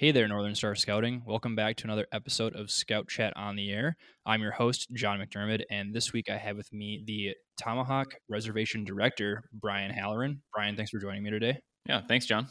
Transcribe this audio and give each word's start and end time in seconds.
Hey 0.00 0.12
there, 0.12 0.26
Northern 0.26 0.54
Star 0.54 0.74
Scouting. 0.74 1.20
Welcome 1.26 1.54
back 1.54 1.76
to 1.76 1.84
another 1.84 2.06
episode 2.10 2.56
of 2.56 2.70
Scout 2.70 3.06
Chat 3.06 3.34
on 3.36 3.54
the 3.54 3.70
Air. 3.70 3.98
I'm 4.24 4.40
your 4.40 4.52
host, 4.52 4.88
John 4.94 5.18
McDermid, 5.18 5.64
and 5.70 5.92
this 5.92 6.10
week 6.10 6.30
I 6.30 6.38
have 6.38 6.56
with 6.56 6.72
me 6.72 7.02
the 7.06 7.34
Tomahawk 7.62 8.14
Reservation 8.26 8.82
Director, 8.82 9.44
Brian 9.52 9.90
Halloran. 9.90 10.40
Brian, 10.54 10.74
thanks 10.74 10.90
for 10.90 10.98
joining 11.00 11.22
me 11.22 11.28
today. 11.28 11.58
Yeah, 11.86 12.00
thanks, 12.00 12.24
John. 12.24 12.46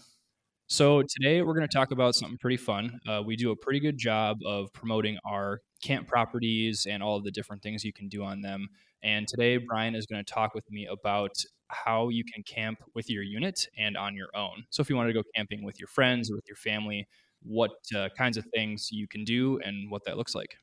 So, 0.67 1.01
today 1.01 1.41
we're 1.41 1.55
going 1.55 1.67
to 1.67 1.75
talk 1.75 1.89
about 1.89 2.13
something 2.13 2.37
pretty 2.37 2.57
fun. 2.57 2.99
Uh, 3.09 3.23
we 3.25 3.35
do 3.35 3.49
a 3.49 3.55
pretty 3.55 3.79
good 3.79 3.97
job 3.97 4.37
of 4.45 4.71
promoting 4.71 5.17
our 5.27 5.61
camp 5.81 6.07
properties 6.07 6.85
and 6.87 7.01
all 7.01 7.17
of 7.17 7.23
the 7.23 7.31
different 7.31 7.63
things 7.63 7.83
you 7.83 7.93
can 7.93 8.09
do 8.09 8.23
on 8.23 8.41
them. 8.41 8.67
And 9.01 9.27
today, 9.27 9.57
Brian 9.57 9.95
is 9.95 10.05
going 10.05 10.23
to 10.23 10.31
talk 10.31 10.53
with 10.53 10.69
me 10.69 10.85
about 10.85 11.31
how 11.69 12.09
you 12.09 12.23
can 12.31 12.43
camp 12.43 12.77
with 12.93 13.09
your 13.09 13.23
unit 13.23 13.67
and 13.75 13.97
on 13.97 14.15
your 14.15 14.29
own. 14.35 14.65
So, 14.69 14.81
if 14.81 14.89
you 14.91 14.95
want 14.95 15.09
to 15.09 15.13
go 15.13 15.23
camping 15.35 15.63
with 15.63 15.79
your 15.79 15.87
friends 15.87 16.29
or 16.29 16.35
with 16.35 16.47
your 16.47 16.57
family, 16.57 17.07
what 17.41 17.71
uh, 17.95 18.09
kinds 18.17 18.37
of 18.37 18.45
things 18.53 18.89
you 18.91 19.07
can 19.07 19.23
do 19.23 19.59
and 19.63 19.89
what 19.89 20.03
that 20.05 20.17
looks 20.17 20.35
like. 20.35 20.55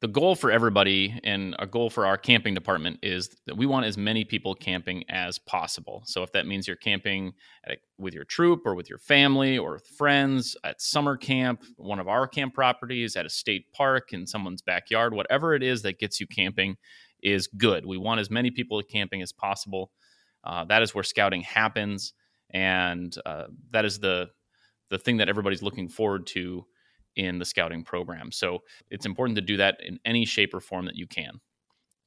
The 0.00 0.08
goal 0.08 0.34
for 0.34 0.50
everybody 0.50 1.20
and 1.24 1.54
a 1.58 1.66
goal 1.66 1.90
for 1.90 2.06
our 2.06 2.16
camping 2.16 2.54
department 2.54 3.00
is 3.02 3.28
that 3.44 3.58
we 3.58 3.66
want 3.66 3.84
as 3.84 3.98
many 3.98 4.24
people 4.24 4.54
camping 4.54 5.04
as 5.10 5.38
possible. 5.38 6.02
So 6.06 6.22
if 6.22 6.32
that 6.32 6.46
means 6.46 6.66
you're 6.66 6.76
camping 6.76 7.34
a, 7.68 7.76
with 7.98 8.14
your 8.14 8.24
troop 8.24 8.62
or 8.64 8.74
with 8.74 8.88
your 8.88 8.98
family 8.98 9.58
or 9.58 9.72
with 9.74 9.86
friends 9.86 10.56
at 10.64 10.80
summer 10.80 11.18
camp, 11.18 11.64
one 11.76 11.98
of 11.98 12.08
our 12.08 12.26
camp 12.26 12.54
properties, 12.54 13.14
at 13.14 13.26
a 13.26 13.28
state 13.28 13.70
park, 13.72 14.14
in 14.14 14.26
someone's 14.26 14.62
backyard, 14.62 15.12
whatever 15.12 15.54
it 15.54 15.62
is 15.62 15.82
that 15.82 15.98
gets 15.98 16.18
you 16.18 16.26
camping 16.26 16.76
is 17.22 17.46
good. 17.46 17.84
We 17.84 17.98
want 17.98 18.20
as 18.20 18.30
many 18.30 18.50
people 18.50 18.82
camping 18.82 19.20
as 19.20 19.32
possible. 19.32 19.90
Uh, 20.42 20.64
that 20.64 20.82
is 20.82 20.94
where 20.94 21.04
scouting 21.04 21.42
happens, 21.42 22.14
and 22.48 23.14
uh, 23.26 23.44
that 23.72 23.84
is 23.84 23.98
the 23.98 24.30
the 24.90 24.98
thing 24.98 25.18
that 25.18 25.28
everybody's 25.28 25.62
looking 25.62 25.88
forward 25.88 26.26
to 26.28 26.64
in 27.16 27.38
the 27.38 27.44
scouting 27.44 27.84
program. 27.84 28.30
So 28.32 28.60
it's 28.90 29.06
important 29.06 29.36
to 29.36 29.42
do 29.42 29.56
that 29.56 29.78
in 29.84 29.98
any 30.04 30.24
shape 30.24 30.54
or 30.54 30.60
form 30.60 30.86
that 30.86 30.96
you 30.96 31.06
can. 31.06 31.40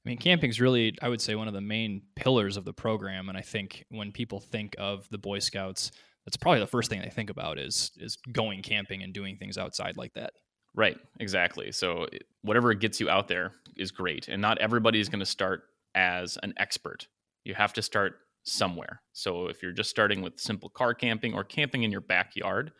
I 0.05 0.09
mean, 0.09 0.17
camping 0.17 0.49
is 0.49 0.59
really, 0.59 0.95
I 1.01 1.09
would 1.09 1.21
say, 1.21 1.35
one 1.35 1.47
of 1.47 1.53
the 1.53 1.61
main 1.61 2.01
pillars 2.15 2.57
of 2.57 2.65
the 2.65 2.73
program. 2.73 3.29
And 3.29 3.37
I 3.37 3.41
think 3.41 3.85
when 3.89 4.11
people 4.11 4.39
think 4.39 4.75
of 4.77 5.07
the 5.09 5.17
Boy 5.17 5.39
Scouts, 5.39 5.91
that's 6.25 6.37
probably 6.37 6.59
the 6.59 6.67
first 6.67 6.89
thing 6.89 7.01
they 7.01 7.09
think 7.09 7.29
about 7.29 7.57
is 7.57 7.91
is 7.97 8.17
going 8.31 8.61
camping 8.61 9.01
and 9.03 9.13
doing 9.13 9.37
things 9.37 9.57
outside 9.57 9.97
like 9.97 10.13
that. 10.13 10.33
Right, 10.75 10.97
exactly. 11.19 11.71
So 11.71 12.07
whatever 12.41 12.73
gets 12.73 12.99
you 12.99 13.09
out 13.09 13.27
there 13.27 13.53
is 13.77 13.91
great, 13.91 14.27
and 14.27 14.41
not 14.41 14.57
everybody 14.57 14.99
is 14.99 15.07
going 15.07 15.19
to 15.19 15.25
start 15.25 15.63
as 15.95 16.37
an 16.41 16.53
expert. 16.57 17.07
You 17.43 17.53
have 17.53 17.73
to 17.73 17.81
start 17.81 18.15
somewhere. 18.43 19.01
So 19.13 19.47
if 19.47 19.63
you're 19.63 19.71
just 19.71 19.89
starting 19.89 20.21
with 20.21 20.39
simple 20.39 20.69
car 20.69 20.93
camping 20.93 21.33
or 21.33 21.43
camping 21.43 21.83
in 21.83 21.91
your 21.91 22.01
backyard, 22.01 22.71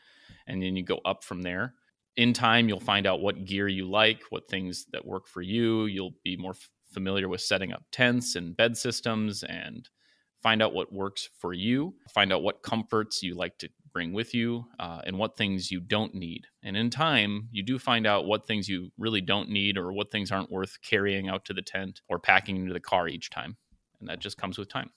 and 0.47 0.61
then 0.61 0.75
you 0.75 0.83
go 0.83 0.99
up 1.05 1.23
from 1.23 1.41
there, 1.41 1.73
in 2.15 2.33
time 2.33 2.69
you'll 2.69 2.79
find 2.79 3.07
out 3.07 3.21
what 3.21 3.45
gear 3.45 3.67
you 3.67 3.89
like, 3.89 4.21
what 4.29 4.47
things 4.49 4.85
that 4.91 5.05
work 5.05 5.27
for 5.27 5.41
you. 5.41 5.85
You'll 5.85 6.15
be 6.23 6.37
more 6.37 6.51
f- 6.51 6.69
familiar 6.91 7.27
with 7.27 7.41
setting 7.41 7.73
up 7.73 7.83
tents 7.91 8.35
and 8.35 8.55
bed 8.55 8.77
systems 8.77 9.43
and 9.43 9.89
find 10.43 10.61
out 10.61 10.73
what 10.73 10.93
works 10.93 11.29
for 11.39 11.53
you, 11.53 11.95
find 12.13 12.31
out 12.33 12.43
what 12.43 12.61
comforts 12.61 13.23
you 13.23 13.33
like 13.33 13.57
to 13.57 13.69
bring 13.93 14.11
with 14.11 14.33
you, 14.33 14.65
uh, 14.79 15.01
and 15.05 15.17
what 15.17 15.37
things 15.37 15.71
you 15.71 15.79
don't 15.79 16.13
need. 16.13 16.45
And 16.61 16.75
in 16.75 16.89
time, 16.89 17.47
you 17.51 17.63
do 17.63 17.79
find 17.79 18.05
out 18.05 18.25
what 18.25 18.45
things 18.45 18.67
you 18.67 18.91
really 18.97 19.21
don't 19.21 19.49
need 19.49 19.77
or 19.77 19.93
what 19.93 20.11
things 20.11 20.31
aren't 20.31 20.51
worth 20.51 20.77
carrying 20.81 21.29
out 21.29 21.45
to 21.45 21.53
the 21.53 21.61
tent 21.61 22.01
or 22.09 22.19
packing 22.19 22.57
into 22.57 22.73
the 22.73 22.79
car 22.79 23.07
each 23.07 23.29
time. 23.29 23.55
And 23.99 24.09
that 24.09 24.19
just 24.19 24.37
comes 24.37 24.57
with 24.57 24.67
time. 24.67 24.89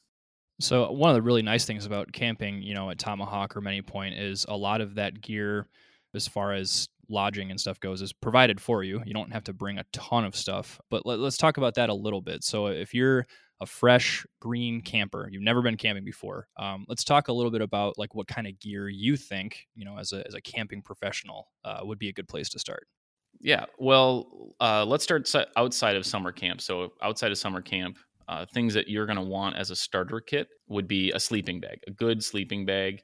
So 0.58 0.90
one 0.90 1.10
of 1.10 1.16
the 1.16 1.22
really 1.22 1.42
nice 1.42 1.66
things 1.66 1.84
about 1.84 2.12
camping, 2.12 2.62
you 2.62 2.74
know, 2.74 2.90
at 2.90 2.98
Tomahawk 2.98 3.56
or 3.56 3.60
Many 3.60 3.82
Point 3.82 4.14
is 4.14 4.46
a 4.48 4.56
lot 4.56 4.80
of 4.80 4.94
that 4.94 5.20
gear 5.20 5.68
as 6.14 6.26
far 6.26 6.52
as 6.52 6.88
lodging 7.08 7.50
and 7.50 7.60
stuff 7.60 7.78
goes 7.78 8.02
is 8.02 8.12
provided 8.12 8.60
for 8.60 8.82
you. 8.82 9.02
You 9.04 9.14
don't 9.14 9.32
have 9.32 9.44
to 9.44 9.52
bring 9.52 9.78
a 9.78 9.84
ton 9.92 10.24
of 10.24 10.34
stuff. 10.34 10.80
But 10.90 11.04
let, 11.06 11.20
us 11.20 11.36
talk 11.36 11.56
about 11.56 11.74
that 11.74 11.90
a 11.90 11.94
little 11.94 12.22
bit. 12.22 12.42
So 12.42 12.68
if 12.68 12.94
you're 12.94 13.26
a 13.60 13.66
fresh 13.66 14.26
green 14.40 14.80
camper, 14.80 15.28
you've 15.30 15.42
never 15.42 15.62
been 15.62 15.76
camping 15.76 16.04
before, 16.04 16.48
um, 16.58 16.84
let's 16.88 17.04
talk 17.04 17.28
a 17.28 17.32
little 17.32 17.50
bit 17.50 17.62
about 17.62 17.98
like 17.98 18.14
what 18.14 18.26
kind 18.26 18.46
of 18.46 18.58
gear 18.58 18.88
you 18.88 19.16
think, 19.16 19.66
you 19.74 19.84
know, 19.84 19.98
as 19.98 20.12
a 20.12 20.26
as 20.26 20.34
a 20.34 20.40
camping 20.40 20.82
professional, 20.82 21.48
uh, 21.64 21.80
would 21.82 21.98
be 21.98 22.08
a 22.08 22.12
good 22.12 22.28
place 22.28 22.48
to 22.50 22.58
start. 22.58 22.86
Yeah, 23.40 23.66
well, 23.78 24.54
uh, 24.60 24.84
let's 24.86 25.04
start 25.04 25.30
outside 25.56 25.96
of 25.96 26.06
summer 26.06 26.32
camp. 26.32 26.60
So 26.60 26.92
outside 27.02 27.32
of 27.32 27.38
summer 27.38 27.60
camp, 27.60 27.98
uh, 28.28 28.44
things 28.46 28.74
that 28.74 28.88
you're 28.88 29.06
going 29.06 29.16
to 29.16 29.22
want 29.22 29.56
as 29.56 29.70
a 29.70 29.76
starter 29.76 30.20
kit 30.20 30.48
would 30.68 30.88
be 30.88 31.12
a 31.12 31.20
sleeping 31.20 31.60
bag, 31.60 31.80
a 31.86 31.90
good 31.90 32.22
sleeping 32.22 32.66
bag. 32.66 33.02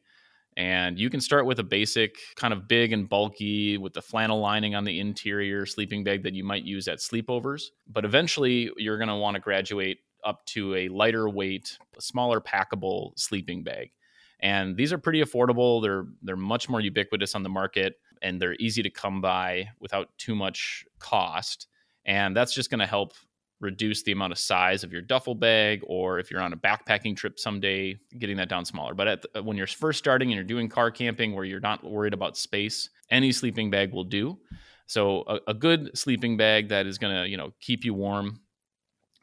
And 0.57 0.99
you 0.99 1.09
can 1.09 1.21
start 1.21 1.47
with 1.47 1.61
a 1.61 1.65
basic, 1.65 2.17
kind 2.37 2.53
of 2.53 2.69
big 2.69 2.93
and 2.93 3.09
bulky, 3.09 3.79
with 3.79 3.95
the 3.95 4.03
flannel 4.03 4.41
lining 4.41 4.75
on 4.75 4.85
the 4.85 5.01
interior 5.01 5.65
sleeping 5.65 6.05
bag 6.05 6.23
that 6.25 6.35
you 6.35 6.45
might 6.45 6.65
use 6.65 6.89
at 6.89 6.99
sleepovers. 6.99 7.63
But 7.89 8.05
eventually, 8.05 8.71
you're 8.77 8.99
going 8.99 9.09
to 9.09 9.17
want 9.17 9.35
to 9.35 9.41
graduate 9.41 10.01
up 10.25 10.45
to 10.47 10.75
a 10.75 10.89
lighter 10.89 11.29
weight, 11.29 11.79
smaller 11.99 12.41
packable 12.41 13.19
sleeping 13.19 13.63
bag. 13.63 13.93
And 14.41 14.77
these 14.77 14.93
are 14.93 14.99
pretty 14.99 15.23
affordable. 15.23 15.81
They're 15.81 16.05
they're 16.23 16.37
much 16.37 16.69
more 16.69 16.81
ubiquitous 16.81 17.35
on 17.35 17.43
the 17.43 17.49
market, 17.49 17.95
and 18.21 18.41
they're 18.41 18.57
easy 18.59 18.83
to 18.83 18.91
come 18.91 19.21
by 19.21 19.69
without 19.81 20.09
too 20.19 20.35
much 20.35 20.85
cost. 20.99 21.69
And 22.05 22.37
that's 22.37 22.53
just 22.53 22.69
going 22.69 22.81
to 22.81 22.87
help 22.87 23.15
reduce 23.63 24.03
the 24.03 24.13
amount 24.13 24.33
of 24.33 24.39
size 24.39 24.85
of 24.85 24.93
your 24.93 25.01
duffel 25.01 25.35
bag, 25.35 25.81
or 25.87 26.19
if 26.19 26.31
you're 26.31 26.43
on 26.43 26.53
a 26.53 26.57
backpacking 26.57 27.17
trip 27.17 27.39
someday, 27.39 27.97
getting 28.19 28.37
that 28.37 28.49
down 28.49 28.65
smaller. 28.65 28.93
But 28.93 29.25
the, 29.33 29.43
when 29.43 29.57
you're 29.57 29.67
first 29.67 29.99
starting 29.99 30.29
and 30.29 30.35
you're 30.35 30.45
doing 30.45 30.69
car 30.69 30.91
camping 30.91 31.33
where 31.35 31.45
you're 31.45 31.61
not 31.61 31.83
worried 31.85 32.13
about 32.13 32.37
space, 32.37 32.91
any 33.11 33.33
sleeping 33.33 33.71
bag 33.71 33.93
will 33.93 34.05
do. 34.05 34.39
So 34.87 35.23
a, 35.29 35.39
a 35.49 35.55
good 35.55 35.97
sleeping 35.97 36.37
bag 36.37 36.69
that 36.69 36.87
is 36.87 36.99
going 36.99 37.15
to 37.15 37.29
you 37.29 37.37
know 37.37 37.53
keep 37.61 37.85
you 37.85 37.95
warm 37.95 38.41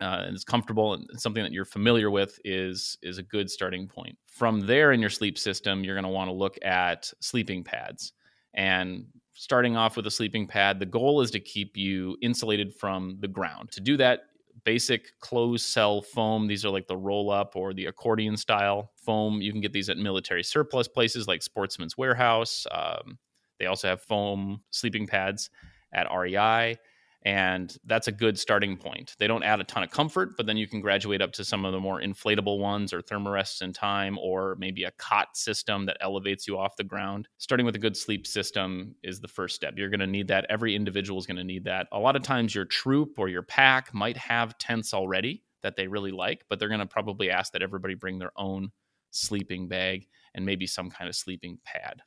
uh, 0.01 0.23
and 0.25 0.35
it's 0.35 0.45
comfortable 0.45 0.94
and 0.94 1.06
something 1.17 1.44
that 1.44 1.51
you're 1.51 1.66
familiar 1.66 2.09
with 2.09 2.39
is 2.45 2.97
is 3.03 3.17
a 3.17 3.23
good 3.23 3.50
starting 3.50 3.88
point. 3.88 4.17
From 4.27 4.61
there 4.61 4.94
in 4.94 5.01
your 5.01 5.09
sleep 5.09 5.38
system, 5.38 5.83
you're 5.83 5.95
going 5.95 6.06
to 6.06 6.09
want 6.09 6.29
to 6.29 6.33
look 6.33 6.57
at 6.63 7.11
sleeping 7.19 7.63
pads. 7.63 8.13
And 8.53 9.06
starting 9.33 9.77
off 9.77 9.95
with 9.95 10.07
a 10.07 10.11
sleeping 10.11 10.47
pad, 10.47 10.79
the 10.79 10.85
goal 10.85 11.21
is 11.21 11.31
to 11.31 11.39
keep 11.39 11.77
you 11.77 12.17
insulated 12.21 12.73
from 12.73 13.17
the 13.19 13.27
ground. 13.27 13.71
To 13.71 13.81
do 13.81 13.95
that, 13.97 14.21
basic 14.69 15.19
closed 15.19 15.66
cell 15.66 16.00
foam. 16.00 16.46
These 16.46 16.63
are 16.63 16.69
like 16.69 16.85
the 16.85 16.96
roll 16.96 17.31
up 17.31 17.56
or 17.56 17.74
the 17.74 17.88
accordion 17.88 18.38
style 18.38 18.91
foam. 19.03 19.41
You 19.41 19.52
can 19.52 19.62
get 19.62 19.74
these 19.74 19.90
at 19.90 19.97
military 19.97 20.44
surplus 20.44 20.88
places 20.88 21.28
like 21.28 21.41
Sportsman's 21.41 21.97
Warehouse. 21.97 22.68
Um, 22.69 23.18
they 23.57 23.66
also 23.66 23.88
have 23.88 24.00
foam 24.00 24.62
sleeping 24.69 25.07
pads 25.07 25.50
at 25.91 26.06
REI 26.16 26.78
and 27.24 27.75
that's 27.85 28.07
a 28.07 28.13
good 28.13 28.40
starting 28.40 28.78
point. 28.78 29.16
They 29.19 29.28
don't 29.28 29.44
add 29.44 29.59
a 29.59 29.66
ton 29.66 29.84
of 29.84 29.91
comfort, 29.91 30.38
but 30.38 30.46
then 30.46 30.56
you 30.56 30.68
can 30.68 30.80
graduate 30.80 31.22
up 31.22 31.34
to 31.34 31.44
some 31.44 31.66
of 31.66 31.74
the 31.74 31.80
more 31.80 32.02
inflatable 32.02 32.59
ones 32.59 32.94
or 32.94 33.02
thermarests 33.02 33.62
in 33.62 33.74
time, 33.74 34.18
or 34.19 34.56
maybe 34.57 34.85
a 34.85 34.91
cot 34.91 35.35
system 35.35 35.85
that 35.88 35.97
elevates 36.00 36.47
you 36.47 36.57
off 36.57 36.78
the 36.78 36.84
ground. 36.84 37.28
Starting 37.38 37.66
with 37.66 37.75
a 37.75 37.80
good 37.80 37.97
sleep 37.97 38.25
system 38.25 38.96
is 39.03 39.19
the 39.19 39.28
first 39.28 39.56
step. 39.56 39.74
You're 39.75 39.90
going 39.90 40.00
to 40.00 40.07
need 40.07 40.30
that. 40.30 40.46
Every 40.50 40.75
individual 40.75 41.19
is 41.19 41.25
going 41.25 41.38
to 41.38 41.44
need 41.44 41.66
that. 41.66 41.88
A 41.91 42.00
lot 42.00 42.16
of 42.16 42.22
times, 42.22 42.56
your 42.56 42.66
troop 42.66 43.19
or 43.19 43.28
your 43.28 43.44
pack 43.44 43.94
might 43.94 44.18
have 44.18 44.57
tents 44.57 44.94
already 44.94 45.44
that 45.62 45.75
they 45.75 45.88
really 45.88 46.12
like, 46.12 46.46
but 46.50 46.57
they're 46.57 46.69
going 46.69 46.80
to 46.80 46.86
probably 46.86 47.30
ask 47.30 47.51
that 47.51 47.62
everybody 47.62 47.96
bring 47.96 48.18
their 48.18 48.31
own 48.38 48.72
sleeping 49.12 49.68
bag 49.68 50.07
and 50.34 50.46
maybe 50.46 50.68
some 50.68 50.90
kind 50.90 51.09
of 51.09 51.16
sleeping 51.16 51.57
pad. 51.66 52.01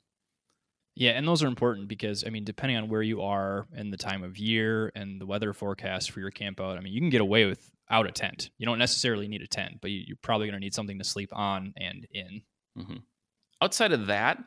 Yeah, 0.95 1.13
and 1.13 1.27
those 1.27 1.43
are 1.43 1.47
important 1.47 1.89
because 1.89 2.25
I 2.27 2.31
mean, 2.31 2.45
depending 2.45 2.77
on 2.77 2.89
where 2.89 3.03
you 3.03 3.23
are 3.23 3.67
and 3.75 3.93
the 3.93 3.97
time 3.97 4.23
of 4.23 4.39
year 4.39 4.93
and 4.95 5.21
the 5.21 5.27
weather 5.27 5.53
forecast 5.53 6.11
for 6.11 6.21
your 6.21 6.31
camp 6.31 6.61
out, 6.61 6.77
I 6.77 6.81
mean, 6.81 6.93
you 6.93 7.01
can 7.01 7.11
get 7.11 7.23
away 7.23 7.47
without 7.47 8.07
a 8.07 8.13
tent. 8.13 8.51
You 8.59 8.67
don't 8.67 8.79
necessarily 8.79 9.27
need 9.27 9.43
a 9.43 9.47
tent, 9.47 9.79
but 9.81 9.91
you, 9.91 10.15
are 10.15 10.19
probably 10.23 10.47
going 10.47 10.61
to 10.61 10.65
need 10.65 10.75
something 10.75 10.99
to 10.99 11.05
sleep 11.05 11.31
on 11.33 11.73
and 11.79 12.06
in. 12.12 12.43
Mm-hmm. 12.79 12.97
Outside 13.62 13.93
of 13.93 14.06
that, 14.09 14.39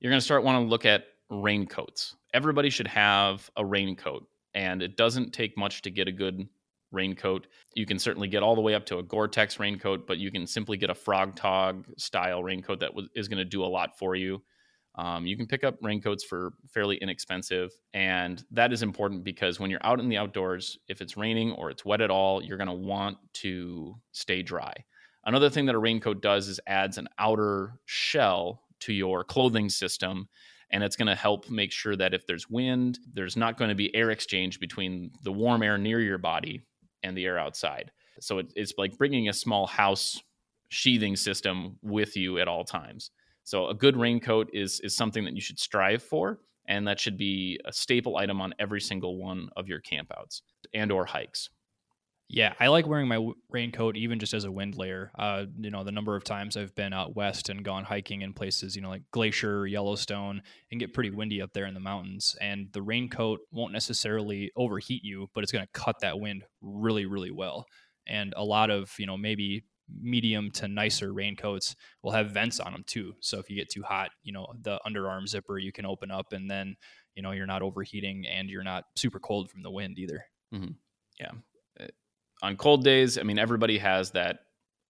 you're 0.00 0.10
going 0.10 0.20
to 0.20 0.24
start 0.24 0.44
want 0.44 0.62
to 0.62 0.68
look 0.68 0.84
at 0.84 1.04
raincoats. 1.30 2.16
Everybody 2.34 2.68
should 2.68 2.88
have 2.88 3.50
a 3.56 3.64
raincoat, 3.64 4.26
and 4.52 4.82
it 4.82 4.96
doesn't 4.96 5.32
take 5.32 5.56
much 5.56 5.82
to 5.82 5.90
get 5.90 6.06
a 6.06 6.12
good 6.12 6.46
raincoat. 6.92 7.46
You 7.74 7.86
can 7.86 7.98
certainly 7.98 8.28
get 8.28 8.42
all 8.42 8.54
the 8.54 8.60
way 8.60 8.74
up 8.74 8.84
to 8.86 8.98
a 8.98 9.02
Gore-Tex 9.02 9.58
raincoat, 9.58 10.06
but 10.06 10.18
you 10.18 10.30
can 10.30 10.46
simply 10.46 10.76
get 10.76 10.90
a 10.90 10.94
Frogg 10.94 11.34
Togg 11.34 11.86
style 11.96 12.42
raincoat 12.42 12.80
that 12.80 12.92
is 13.14 13.28
going 13.28 13.38
to 13.38 13.44
do 13.44 13.64
a 13.64 13.66
lot 13.66 13.98
for 13.98 14.14
you. 14.14 14.42
Um, 14.96 15.26
you 15.26 15.36
can 15.36 15.46
pick 15.46 15.64
up 15.64 15.76
raincoats 15.82 16.22
for 16.22 16.52
fairly 16.68 16.96
inexpensive. 16.96 17.72
And 17.92 18.44
that 18.52 18.72
is 18.72 18.82
important 18.82 19.24
because 19.24 19.58
when 19.58 19.70
you're 19.70 19.84
out 19.84 19.98
in 19.98 20.08
the 20.08 20.16
outdoors, 20.16 20.78
if 20.88 21.00
it's 21.00 21.16
raining 21.16 21.52
or 21.52 21.70
it's 21.70 21.84
wet 21.84 22.00
at 22.00 22.10
all, 22.10 22.42
you're 22.42 22.58
going 22.58 22.68
to 22.68 22.74
want 22.74 23.18
to 23.34 23.96
stay 24.12 24.42
dry. 24.42 24.72
Another 25.24 25.50
thing 25.50 25.66
that 25.66 25.74
a 25.74 25.78
raincoat 25.78 26.22
does 26.22 26.48
is 26.48 26.60
adds 26.66 26.98
an 26.98 27.08
outer 27.18 27.74
shell 27.86 28.62
to 28.80 28.92
your 28.92 29.24
clothing 29.24 29.68
system. 29.68 30.28
And 30.70 30.82
it's 30.82 30.96
going 30.96 31.08
to 31.08 31.14
help 31.14 31.50
make 31.50 31.72
sure 31.72 31.96
that 31.96 32.14
if 32.14 32.26
there's 32.26 32.48
wind, 32.48 32.98
there's 33.12 33.36
not 33.36 33.56
going 33.56 33.70
to 33.70 33.74
be 33.74 33.94
air 33.94 34.10
exchange 34.10 34.60
between 34.60 35.10
the 35.22 35.32
warm 35.32 35.62
air 35.62 35.78
near 35.78 36.00
your 36.00 36.18
body 36.18 36.62
and 37.02 37.16
the 37.16 37.24
air 37.24 37.38
outside. 37.38 37.90
So 38.20 38.42
it's 38.54 38.74
like 38.78 38.96
bringing 38.96 39.28
a 39.28 39.32
small 39.32 39.66
house 39.66 40.22
sheathing 40.68 41.16
system 41.16 41.78
with 41.82 42.16
you 42.16 42.38
at 42.38 42.48
all 42.48 42.64
times. 42.64 43.10
So 43.44 43.68
a 43.68 43.74
good 43.74 43.96
raincoat 43.96 44.50
is 44.52 44.80
is 44.80 44.96
something 44.96 45.24
that 45.24 45.34
you 45.34 45.40
should 45.40 45.58
strive 45.58 46.02
for, 46.02 46.40
and 46.66 46.88
that 46.88 47.00
should 47.00 47.16
be 47.16 47.60
a 47.64 47.72
staple 47.72 48.16
item 48.16 48.40
on 48.40 48.54
every 48.58 48.80
single 48.80 49.18
one 49.18 49.50
of 49.56 49.68
your 49.68 49.80
campouts 49.80 50.42
and 50.72 50.90
or 50.90 51.04
hikes. 51.06 51.50
Yeah, 52.28 52.54
I 52.58 52.68
like 52.68 52.86
wearing 52.86 53.06
my 53.06 53.30
raincoat 53.50 53.96
even 53.96 54.18
just 54.18 54.32
as 54.32 54.44
a 54.44 54.50
wind 54.50 54.76
layer. 54.76 55.12
Uh, 55.18 55.44
you 55.60 55.70
know, 55.70 55.84
the 55.84 55.92
number 55.92 56.16
of 56.16 56.24
times 56.24 56.56
I've 56.56 56.74
been 56.74 56.94
out 56.94 57.14
west 57.14 57.50
and 57.50 57.62
gone 57.62 57.84
hiking 57.84 58.22
in 58.22 58.32
places, 58.32 58.74
you 58.74 58.80
know, 58.80 58.88
like 58.88 59.02
Glacier, 59.10 59.66
Yellowstone, 59.66 60.42
and 60.70 60.80
get 60.80 60.94
pretty 60.94 61.10
windy 61.10 61.42
up 61.42 61.52
there 61.52 61.66
in 61.66 61.74
the 61.74 61.80
mountains. 61.80 62.34
And 62.40 62.72
the 62.72 62.80
raincoat 62.80 63.40
won't 63.52 63.74
necessarily 63.74 64.50
overheat 64.56 65.04
you, 65.04 65.28
but 65.34 65.44
it's 65.44 65.52
going 65.52 65.66
to 65.66 65.72
cut 65.72 66.00
that 66.00 66.18
wind 66.18 66.44
really, 66.62 67.04
really 67.04 67.30
well. 67.30 67.66
And 68.06 68.32
a 68.36 68.44
lot 68.44 68.70
of, 68.70 68.92
you 68.98 69.06
know, 69.06 69.18
maybe 69.18 69.66
medium 69.88 70.50
to 70.52 70.68
nicer 70.68 71.12
raincoats 71.12 71.76
will 72.02 72.12
have 72.12 72.30
vents 72.30 72.60
on 72.60 72.72
them 72.72 72.84
too. 72.86 73.14
So 73.20 73.38
if 73.38 73.50
you 73.50 73.56
get 73.56 73.70
too 73.70 73.82
hot, 73.82 74.10
you 74.22 74.32
know, 74.32 74.46
the 74.62 74.80
underarm 74.86 75.28
zipper 75.28 75.58
you 75.58 75.72
can 75.72 75.86
open 75.86 76.10
up 76.10 76.32
and 76.32 76.50
then, 76.50 76.76
you 77.14 77.22
know, 77.22 77.32
you're 77.32 77.46
not 77.46 77.62
overheating 77.62 78.26
and 78.26 78.48
you're 78.48 78.64
not 78.64 78.84
super 78.96 79.18
cold 79.18 79.50
from 79.50 79.62
the 79.62 79.70
wind 79.70 79.98
either. 79.98 80.24
Mm-hmm. 80.52 80.72
Yeah 81.20 81.32
on 82.44 82.56
cold 82.56 82.84
days, 82.84 83.18
I 83.18 83.22
mean, 83.22 83.38
everybody 83.38 83.78
has 83.78 84.10
that 84.10 84.40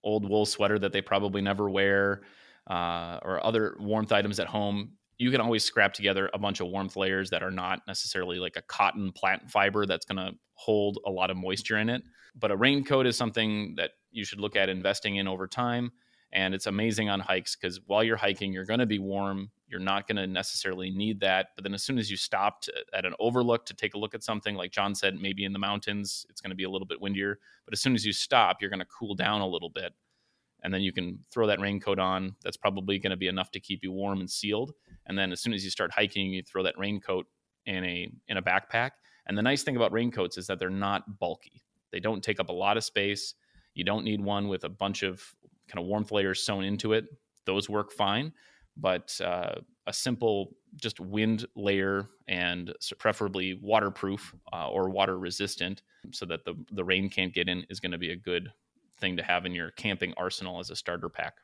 old 0.03 0.29
wool 0.29 0.45
sweater 0.45 0.79
that 0.79 0.93
they 0.93 1.01
probably 1.01 1.41
never 1.41 1.71
wear 1.71 2.23
uh, 2.69 3.21
or 3.23 3.45
other 3.47 3.77
warmth 3.79 4.11
items 4.11 4.41
at 4.41 4.49
home. 4.49 4.93
You 5.19 5.31
can 5.31 5.41
always 5.41 5.65
scrap 5.65 5.95
together 5.95 6.29
a 6.35 6.39
bunch 6.39 6.61
of 6.61 6.67
warmth 6.67 6.97
layers 6.97 7.31
that 7.31 7.45
are 7.45 7.53
not 7.53 7.81
necessarily 7.87 8.41
like 8.41 8.57
a 8.57 8.63
cotton 8.63 9.13
plant 9.13 9.51
fiber 9.51 9.87
that's 9.87 10.05
going 10.05 10.17
to 10.17 10.33
hold 10.55 10.99
a 11.07 11.11
lot 11.11 11.31
of 11.31 11.37
moisture 11.37 11.79
in 11.79 11.89
it. 11.89 12.03
But 12.35 12.51
a 12.51 12.57
raincoat 12.57 13.07
is 13.07 13.17
something 13.17 13.77
that 13.77 13.93
you 14.15 14.25
should 14.25 14.41
look 14.41 14.57
at 14.57 14.69
investing 14.69 15.17
in 15.17 15.29
over 15.29 15.47
time. 15.47 15.93
And 16.33 16.53
it's 16.53 16.67
amazing 16.67 17.09
on 17.11 17.21
hikes 17.21 17.55
because 17.55 17.81
while 17.87 18.03
you're 18.03 18.17
hiking, 18.17 18.53
you're 18.53 18.65
going 18.65 18.81
to 18.81 18.87
be 18.87 18.99
warm. 18.99 19.51
You're 19.69 19.79
not 19.79 20.09
going 20.09 20.17
to 20.17 20.27
necessarily 20.27 20.91
need 20.91 21.21
that. 21.21 21.49
But 21.55 21.63
then 21.63 21.75
as 21.75 21.85
soon 21.85 21.97
as 21.97 22.11
you 22.11 22.17
stopped 22.17 22.69
at 22.93 23.05
an 23.05 23.15
overlook 23.21 23.67
to 23.67 23.75
take 23.75 23.95
a 23.95 23.99
look 23.99 24.15
at 24.15 24.25
something, 24.25 24.57
like 24.57 24.73
John 24.73 24.97
said, 24.97 25.21
maybe 25.21 25.45
in 25.45 25.53
the 25.53 25.61
mountains, 25.61 26.27
it's 26.29 26.41
going 26.41 26.51
to 26.51 26.57
be 26.57 26.65
a 26.65 26.71
little 26.71 26.89
bit 26.89 27.01
windier. 27.01 27.39
But 27.65 27.73
as 27.73 27.81
soon 27.81 27.95
as 27.95 28.05
you 28.05 28.13
stop, 28.13 28.61
you're 28.61 28.71
going 28.71 28.81
to 28.81 28.87
cool 28.87 29.15
down 29.15 29.43
a 29.43 29.47
little 29.47 29.71
bit. 29.71 29.93
And 30.65 30.75
then 30.75 30.81
you 30.81 30.93
can 30.93 31.21
throw 31.31 31.47
that 31.47 31.61
raincoat 31.61 32.01
on. 32.01 32.35
That's 32.43 32.57
probably 32.57 32.99
going 32.99 33.11
to 33.11 33.17
be 33.17 33.29
enough 33.29 33.53
to 33.53 33.61
keep 33.61 33.85
you 33.85 33.93
warm 33.93 34.19
and 34.19 34.31
sealed. 34.31 34.73
And 35.07 35.17
then 35.17 35.31
as 35.31 35.41
soon 35.41 35.53
as 35.53 35.63
you 35.63 35.71
start 35.71 35.93
hiking, 35.93 36.33
you 36.33 36.43
throw 36.43 36.65
that 36.65 36.79
raincoat 36.79 37.27
in 37.67 37.85
a 37.85 38.11
in 38.27 38.39
a 38.39 38.43
backpack. 38.43 38.93
And 39.27 39.39
the 39.39 39.43
nice 39.43 39.63
thing 39.63 39.77
about 39.77 39.93
raincoats 39.93 40.37
is 40.37 40.47
that 40.49 40.59
they're 40.59 40.71
not 40.71 41.19
bulky. 41.19 41.63
They 41.93 42.01
don't 42.01 42.25
take 42.25 42.41
up 42.41 42.49
a 42.49 42.53
lot 42.53 42.77
of 42.77 42.85
space. 42.85 43.35
You 43.75 43.85
don't 43.85 44.05
need 44.05 44.21
one 44.21 44.49
with 44.49 44.65
a 44.65 44.69
bunch 44.69 45.03
of 45.03 45.23
kind 45.69 45.83
of 45.83 45.87
warmth 45.87 46.13
layers 46.13 46.43
sewn 46.43 46.65
into 46.65 46.93
it. 46.93 47.07
Those 47.45 47.69
work 47.69 47.93
fine, 47.93 48.33
but 48.77 49.19
uh, 49.23 49.57
a 49.87 49.93
simple 49.93 50.55
just 50.77 51.01
wind 51.01 51.47
layer 51.55 52.09
and 52.27 52.73
preferably 52.99 53.59
waterproof 53.63 54.35
uh, 54.53 54.69
or 54.69 54.91
water 54.91 55.19
resistant 55.19 55.83
so 56.13 56.27
that 56.27 56.45
the, 56.45 56.55
the 56.73 56.85
rain 56.85 57.09
can't 57.09 57.35
get 57.35 57.49
in 57.49 57.65
is 57.69 57.81
going 57.81 57.93
to 57.93 57.99
be 57.99 58.13
a 58.13 58.17
good 58.17 58.51
thing 58.99 59.17
to 59.17 59.23
have 59.23 59.47
in 59.47 59.53
your 59.53 59.71
camping 59.73 60.15
arsenal 60.17 60.61
as 60.61 60.71
a 60.71 60.77
starter 60.77 61.09
pack. 61.09 61.35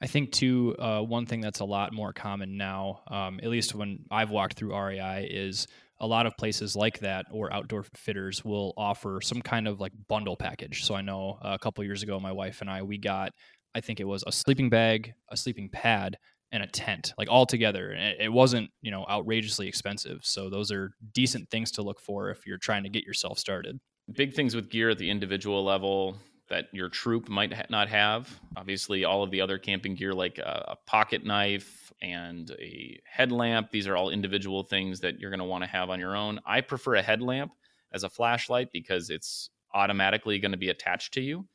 I 0.00 0.06
think 0.06 0.32
too, 0.32 0.74
uh, 0.78 1.00
one 1.00 1.26
thing 1.26 1.40
that's 1.40 1.60
a 1.60 1.64
lot 1.64 1.92
more 1.92 2.12
common 2.12 2.56
now, 2.56 3.02
um, 3.06 3.38
at 3.42 3.48
least 3.48 3.74
when 3.74 4.00
I've 4.10 4.30
walked 4.30 4.54
through 4.54 4.76
REI, 4.76 5.28
is 5.30 5.68
a 6.02 6.06
lot 6.06 6.26
of 6.26 6.36
places 6.36 6.74
like 6.74 6.98
that 6.98 7.26
or 7.30 7.52
outdoor 7.52 7.84
fitters 7.94 8.44
will 8.44 8.74
offer 8.76 9.20
some 9.22 9.40
kind 9.40 9.68
of 9.68 9.80
like 9.80 9.92
bundle 10.08 10.36
package. 10.36 10.84
So 10.84 10.96
I 10.96 11.00
know 11.00 11.38
uh, 11.42 11.52
a 11.54 11.58
couple 11.58 11.82
years 11.84 12.02
ago, 12.02 12.18
my 12.20 12.32
wife 12.32 12.60
and 12.60 12.68
I 12.68 12.82
we 12.82 12.98
got 12.98 13.32
I 13.74 13.80
think 13.80 14.00
it 14.00 14.04
was 14.04 14.22
a 14.26 14.32
sleeping 14.32 14.68
bag, 14.68 15.14
a 15.30 15.36
sleeping 15.36 15.70
pad, 15.70 16.18
and 16.50 16.62
a 16.62 16.66
tent, 16.66 17.14
like 17.16 17.30
all 17.30 17.46
together. 17.46 17.92
And 17.92 18.20
it 18.20 18.32
wasn't 18.32 18.70
you 18.82 18.90
know 18.90 19.06
outrageously 19.08 19.68
expensive. 19.68 20.20
So 20.24 20.50
those 20.50 20.72
are 20.72 20.90
decent 21.14 21.48
things 21.50 21.70
to 21.72 21.82
look 21.82 22.00
for 22.00 22.30
if 22.30 22.46
you're 22.46 22.58
trying 22.58 22.82
to 22.82 22.90
get 22.90 23.04
yourself 23.04 23.38
started. 23.38 23.78
Big 24.12 24.34
things 24.34 24.56
with 24.56 24.68
gear 24.68 24.90
at 24.90 24.98
the 24.98 25.08
individual 25.08 25.64
level 25.64 26.16
that 26.48 26.66
your 26.72 26.88
troop 26.88 27.28
might 27.28 27.52
ha- 27.52 27.62
not 27.70 27.88
have. 27.88 28.28
Obviously, 28.56 29.04
all 29.04 29.22
of 29.22 29.30
the 29.30 29.40
other 29.40 29.56
camping 29.56 29.94
gear 29.94 30.12
like 30.12 30.38
a, 30.38 30.72
a 30.72 30.76
pocket 30.86 31.24
knife 31.24 31.81
and 32.02 32.50
a 32.60 33.00
headlamp, 33.04 33.70
these 33.70 33.86
are 33.86 33.96
all 33.96 34.10
individual 34.10 34.64
things 34.64 35.00
that 35.00 35.18
you're 35.18 35.30
going 35.30 35.38
to 35.38 35.44
want 35.44 35.62
to 35.62 35.70
have 35.70 35.88
on 35.88 36.00
your 36.00 36.16
own. 36.16 36.40
I 36.44 36.60
prefer 36.60 36.96
a 36.96 37.02
headlamp 37.02 37.52
as 37.92 38.02
a 38.02 38.10
flashlight 38.10 38.68
because 38.72 39.08
it's 39.08 39.50
automatically 39.72 40.38
going 40.38 40.52
to 40.52 40.58
be 40.58 40.68
attached 40.68 41.14
to 41.14 41.20
you 41.20 41.46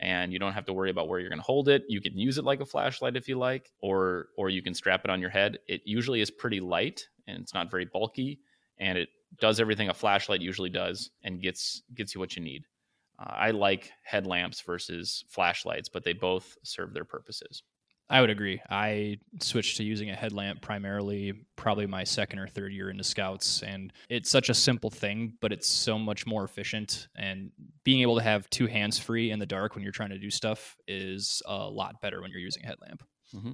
and 0.00 0.32
you 0.32 0.38
don't 0.38 0.52
have 0.52 0.66
to 0.66 0.72
worry 0.72 0.90
about 0.90 1.08
where 1.08 1.20
you're 1.20 1.30
going 1.30 1.38
to 1.38 1.44
hold 1.44 1.68
it. 1.68 1.84
You 1.88 2.00
can 2.00 2.18
use 2.18 2.36
it 2.36 2.44
like 2.44 2.60
a 2.60 2.66
flashlight 2.66 3.16
if 3.16 3.28
you 3.28 3.38
like 3.38 3.72
or 3.80 4.28
or 4.36 4.50
you 4.50 4.62
can 4.62 4.74
strap 4.74 5.04
it 5.04 5.10
on 5.10 5.20
your 5.20 5.30
head. 5.30 5.58
It 5.68 5.80
usually 5.84 6.20
is 6.20 6.30
pretty 6.30 6.60
light 6.60 7.08
and 7.26 7.40
it's 7.40 7.54
not 7.54 7.70
very 7.70 7.86
bulky 7.86 8.40
and 8.78 8.98
it 8.98 9.08
does 9.40 9.58
everything 9.58 9.88
a 9.88 9.94
flashlight 9.94 10.42
usually 10.42 10.70
does 10.70 11.10
and 11.22 11.40
gets 11.40 11.82
gets 11.94 12.14
you 12.14 12.20
what 12.20 12.36
you 12.36 12.42
need. 12.42 12.64
Uh, 13.18 13.30
I 13.30 13.50
like 13.52 13.92
headlamps 14.02 14.60
versus 14.60 15.24
flashlights, 15.28 15.88
but 15.88 16.04
they 16.04 16.12
both 16.12 16.56
serve 16.62 16.92
their 16.92 17.04
purposes. 17.04 17.62
I 18.10 18.20
would 18.20 18.28
agree. 18.28 18.60
I 18.68 19.18
switched 19.40 19.78
to 19.78 19.82
using 19.84 20.10
a 20.10 20.14
headlamp 20.14 20.60
primarily, 20.60 21.32
probably 21.56 21.86
my 21.86 22.04
second 22.04 22.38
or 22.38 22.46
third 22.46 22.72
year 22.72 22.90
into 22.90 23.02
scouts. 23.02 23.62
And 23.62 23.92
it's 24.10 24.30
such 24.30 24.50
a 24.50 24.54
simple 24.54 24.90
thing, 24.90 25.34
but 25.40 25.52
it's 25.52 25.66
so 25.66 25.98
much 25.98 26.26
more 26.26 26.44
efficient. 26.44 27.08
And 27.16 27.50
being 27.82 28.02
able 28.02 28.16
to 28.16 28.22
have 28.22 28.48
two 28.50 28.66
hands 28.66 28.98
free 28.98 29.30
in 29.30 29.38
the 29.38 29.46
dark 29.46 29.74
when 29.74 29.82
you're 29.82 29.92
trying 29.92 30.10
to 30.10 30.18
do 30.18 30.30
stuff 30.30 30.76
is 30.86 31.42
a 31.46 31.68
lot 31.68 32.00
better 32.02 32.20
when 32.20 32.30
you're 32.30 32.40
using 32.40 32.62
a 32.64 32.66
headlamp. 32.66 33.02
Mm-hmm. 33.34 33.52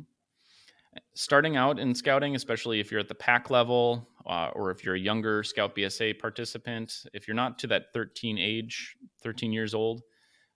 Starting 1.14 1.56
out 1.56 1.78
in 1.78 1.94
scouting, 1.94 2.34
especially 2.34 2.80
if 2.80 2.90
you're 2.90 3.00
at 3.00 3.06
the 3.06 3.14
pack 3.14 3.50
level 3.50 4.08
uh, 4.26 4.50
or 4.54 4.72
if 4.72 4.84
you're 4.84 4.96
a 4.96 5.00
younger 5.00 5.44
Scout 5.44 5.76
BSA 5.76 6.18
participant, 6.18 7.04
if 7.12 7.28
you're 7.28 7.36
not 7.36 7.60
to 7.60 7.68
that 7.68 7.92
13 7.94 8.36
age, 8.36 8.96
13 9.22 9.52
years 9.52 9.74
old 9.74 10.02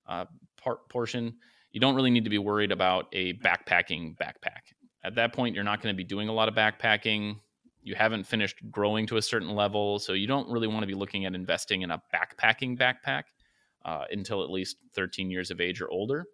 uh, 0.09 0.25
part 0.61 0.89
portion, 0.89 1.37
you 1.75 1.81
don't 1.81 1.97
really 1.97 2.11
need 2.11 2.23
to 2.23 2.31
be 2.31 2.39
worried 2.39 2.71
about 2.71 3.09
a 3.13 3.33
backpacking 3.33 4.17
backpack. 4.17 4.73
At 5.03 5.17
that 5.17 5.33
point, 5.33 5.57
you're 5.57 5.65
not 5.65 5.83
going 5.83 5.93
to 5.93 5.97
be 5.97 6.05
doing 6.05 6.29
a 6.29 6.33
lot 6.33 6.49
of 6.49 6.55
backpacking. 6.55 7.41
You 7.83 7.97
haven't 7.97 8.29
finished 8.29 8.59
growing 8.71 9.09
to 9.09 9.17
a 9.17 9.23
certain 9.23 9.51
level, 9.51 9.99
so 9.99 10.13
you 10.13 10.29
don't 10.29 10.49
really 10.49 10.69
want 10.69 10.83
to 10.83 10.87
be 10.87 10.95
looking 10.95 11.27
at 11.27 11.35
investing 11.35 11.83
in 11.83 11.91
a 11.91 12.01
backpacking 12.15 12.79
backpack 12.79 13.25
uh, 13.85 14.05
until 14.13 14.45
at 14.45 14.51
least 14.51 14.77
13 14.95 15.33
years 15.33 15.51
of 15.51 15.61
age 15.61 15.81
or 15.81 15.91
older. 15.91 16.27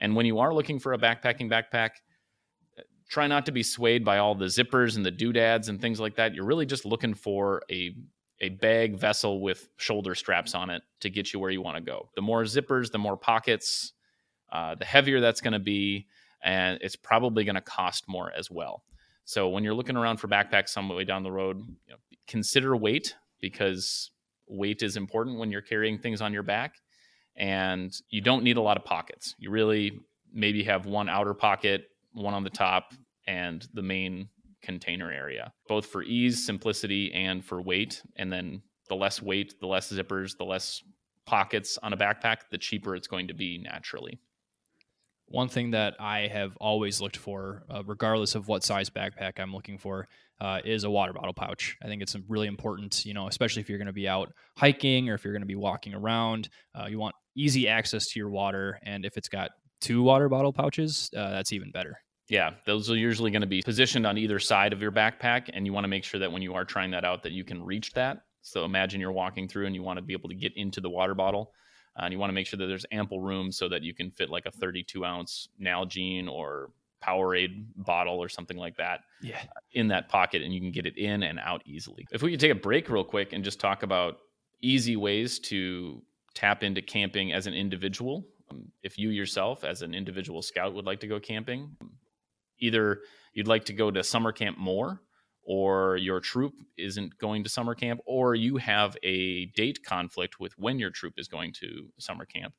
And 0.00 0.16
when 0.16 0.26
you 0.26 0.40
are 0.40 0.52
looking 0.52 0.80
for 0.80 0.92
a 0.92 0.98
backpacking 0.98 1.48
backpack, 1.48 1.90
try 3.08 3.28
not 3.28 3.46
to 3.46 3.52
be 3.52 3.62
swayed 3.62 4.04
by 4.04 4.18
all 4.18 4.34
the 4.34 4.46
zippers 4.46 4.96
and 4.96 5.06
the 5.06 5.12
doodads 5.12 5.68
and 5.68 5.80
things 5.80 6.00
like 6.00 6.16
that. 6.16 6.34
You're 6.34 6.46
really 6.46 6.66
just 6.66 6.84
looking 6.84 7.14
for 7.14 7.62
a 7.70 7.94
a 8.42 8.48
bag 8.48 8.98
vessel 8.98 9.40
with 9.40 9.68
shoulder 9.76 10.16
straps 10.16 10.54
on 10.54 10.68
it 10.70 10.82
to 10.98 11.10
get 11.10 11.32
you 11.32 11.38
where 11.38 11.50
you 11.50 11.62
want 11.62 11.76
to 11.76 11.82
go. 11.82 12.08
The 12.16 12.22
more 12.22 12.42
zippers, 12.44 12.90
the 12.90 12.98
more 12.98 13.16
pockets, 13.16 13.92
uh, 14.52 14.74
the 14.74 14.84
heavier 14.84 15.20
that's 15.20 15.40
going 15.40 15.52
to 15.52 15.58
be, 15.58 16.06
and 16.42 16.78
it's 16.80 16.96
probably 16.96 17.44
going 17.44 17.54
to 17.54 17.60
cost 17.60 18.04
more 18.08 18.32
as 18.36 18.50
well. 18.50 18.84
So 19.24 19.48
when 19.48 19.62
you're 19.62 19.74
looking 19.74 19.96
around 19.96 20.16
for 20.16 20.28
backpacks 20.28 20.70
some 20.70 20.88
way 20.88 21.04
down 21.04 21.22
the 21.22 21.30
road, 21.30 21.58
you 21.58 21.92
know, 21.92 21.98
consider 22.26 22.76
weight 22.76 23.14
because 23.40 24.10
weight 24.48 24.82
is 24.82 24.96
important 24.96 25.38
when 25.38 25.50
you're 25.50 25.60
carrying 25.60 25.98
things 25.98 26.20
on 26.20 26.32
your 26.32 26.42
back, 26.42 26.74
and 27.36 27.94
you 28.10 28.20
don't 28.20 28.42
need 28.42 28.56
a 28.56 28.62
lot 28.62 28.76
of 28.76 28.84
pockets. 28.84 29.34
You 29.38 29.50
really 29.50 30.00
maybe 30.32 30.64
have 30.64 30.86
one 30.86 31.08
outer 31.08 31.34
pocket, 31.34 31.84
one 32.12 32.34
on 32.34 32.44
the 32.44 32.50
top, 32.50 32.92
and 33.26 33.66
the 33.72 33.82
main 33.82 34.28
container 34.62 35.10
area, 35.10 35.52
both 35.68 35.86
for 35.86 36.02
ease, 36.02 36.44
simplicity, 36.44 37.12
and 37.12 37.44
for 37.44 37.62
weight. 37.62 38.02
And 38.16 38.32
then 38.32 38.62
the 38.88 38.96
less 38.96 39.22
weight, 39.22 39.54
the 39.60 39.66
less 39.66 39.92
zippers, 39.92 40.36
the 40.36 40.44
less 40.44 40.82
pockets 41.24 41.78
on 41.82 41.92
a 41.92 41.96
backpack, 41.96 42.38
the 42.50 42.58
cheaper 42.58 42.96
it's 42.96 43.06
going 43.06 43.28
to 43.28 43.34
be 43.34 43.58
naturally 43.58 44.18
one 45.30 45.48
thing 45.48 45.70
that 45.70 45.94
I 46.00 46.26
have 46.26 46.56
always 46.56 47.00
looked 47.00 47.16
for, 47.16 47.62
uh, 47.70 47.82
regardless 47.86 48.34
of 48.34 48.48
what 48.48 48.64
size 48.64 48.90
backpack 48.90 49.38
I'm 49.38 49.54
looking 49.54 49.78
for, 49.78 50.08
uh, 50.40 50.60
is 50.64 50.84
a 50.84 50.90
water 50.90 51.12
bottle 51.12 51.32
pouch. 51.32 51.76
I 51.82 51.86
think 51.86 52.02
it's 52.02 52.16
really 52.28 52.48
important, 52.48 53.04
you 53.06 53.14
know, 53.14 53.28
especially 53.28 53.60
if 53.60 53.68
you're 53.68 53.78
going 53.78 53.86
to 53.86 53.92
be 53.92 54.08
out 54.08 54.32
hiking 54.56 55.08
or 55.08 55.14
if 55.14 55.24
you're 55.24 55.32
going 55.32 55.42
to 55.42 55.46
be 55.46 55.54
walking 55.54 55.94
around. 55.94 56.48
Uh, 56.74 56.86
you 56.86 56.98
want 56.98 57.14
easy 57.36 57.68
access 57.68 58.08
to 58.08 58.18
your 58.18 58.30
water, 58.30 58.80
and 58.82 59.04
if 59.04 59.16
it's 59.16 59.28
got 59.28 59.52
two 59.80 60.02
water 60.02 60.28
bottle 60.28 60.52
pouches, 60.52 61.10
uh, 61.16 61.30
that's 61.30 61.52
even 61.52 61.70
better. 61.70 61.96
Yeah, 62.28 62.50
those 62.66 62.90
are 62.90 62.96
usually 62.96 63.30
going 63.30 63.42
to 63.42 63.48
be 63.48 63.62
positioned 63.62 64.06
on 64.06 64.18
either 64.18 64.38
side 64.38 64.72
of 64.72 64.82
your 64.82 64.92
backpack, 64.92 65.48
and 65.52 65.64
you 65.64 65.72
want 65.72 65.84
to 65.84 65.88
make 65.88 66.04
sure 66.04 66.18
that 66.20 66.32
when 66.32 66.42
you 66.42 66.54
are 66.54 66.64
trying 66.64 66.90
that 66.90 67.04
out, 67.04 67.22
that 67.22 67.32
you 67.32 67.44
can 67.44 67.62
reach 67.62 67.92
that. 67.92 68.22
So 68.42 68.64
imagine 68.64 69.00
you're 69.00 69.12
walking 69.12 69.46
through 69.46 69.66
and 69.66 69.74
you 69.74 69.82
want 69.82 69.98
to 69.98 70.02
be 70.02 70.12
able 70.12 70.28
to 70.28 70.34
get 70.34 70.56
into 70.56 70.80
the 70.80 70.90
water 70.90 71.14
bottle 71.14 71.52
uh, 71.96 72.04
and 72.04 72.12
you 72.12 72.18
want 72.18 72.30
to 72.30 72.34
make 72.34 72.46
sure 72.46 72.58
that 72.58 72.66
there's 72.66 72.86
ample 72.92 73.20
room 73.20 73.50
so 73.52 73.68
that 73.68 73.82
you 73.82 73.94
can 73.94 74.10
fit 74.10 74.30
like 74.30 74.46
a 74.46 74.50
32 74.50 75.04
ounce 75.04 75.48
Nalgene 75.60 76.28
or 76.28 76.70
Powerade 77.02 77.64
bottle 77.76 78.18
or 78.22 78.28
something 78.28 78.58
like 78.58 78.76
that 78.76 79.00
yeah. 79.22 79.38
Uh, 79.38 79.60
in 79.72 79.88
that 79.88 80.08
pocket 80.08 80.42
and 80.42 80.52
you 80.52 80.60
can 80.60 80.70
get 80.70 80.86
it 80.86 80.98
in 80.98 81.22
and 81.22 81.38
out 81.40 81.62
easily. 81.64 82.06
If 82.12 82.22
we 82.22 82.30
could 82.30 82.40
take 82.40 82.52
a 82.52 82.56
break 82.56 82.90
real 82.90 83.04
quick 83.04 83.32
and 83.32 83.42
just 83.42 83.58
talk 83.58 83.82
about 83.82 84.18
easy 84.60 84.96
ways 84.96 85.38
to 85.38 86.02
tap 86.34 86.62
into 86.62 86.82
camping 86.82 87.32
as 87.32 87.46
an 87.46 87.54
individual. 87.54 88.26
Um, 88.50 88.70
if 88.82 88.98
you 88.98 89.10
yourself, 89.10 89.64
as 89.64 89.82
an 89.82 89.94
individual 89.94 90.42
scout, 90.42 90.74
would 90.74 90.86
like 90.86 91.00
to 91.00 91.06
go 91.06 91.18
camping, 91.18 91.76
either 92.58 93.00
you'd 93.32 93.48
like 93.48 93.64
to 93.66 93.72
go 93.72 93.90
to 93.90 94.02
summer 94.02 94.32
camp 94.32 94.58
more, 94.58 95.00
or 95.52 95.96
your 95.96 96.20
troop 96.20 96.54
isn't 96.78 97.18
going 97.18 97.42
to 97.42 97.50
summer 97.50 97.74
camp, 97.74 98.00
or 98.06 98.36
you 98.36 98.56
have 98.56 98.96
a 99.02 99.46
date 99.46 99.80
conflict 99.84 100.38
with 100.38 100.56
when 100.56 100.78
your 100.78 100.90
troop 100.90 101.14
is 101.16 101.26
going 101.26 101.52
to 101.52 101.88
summer 101.98 102.24
camp, 102.24 102.54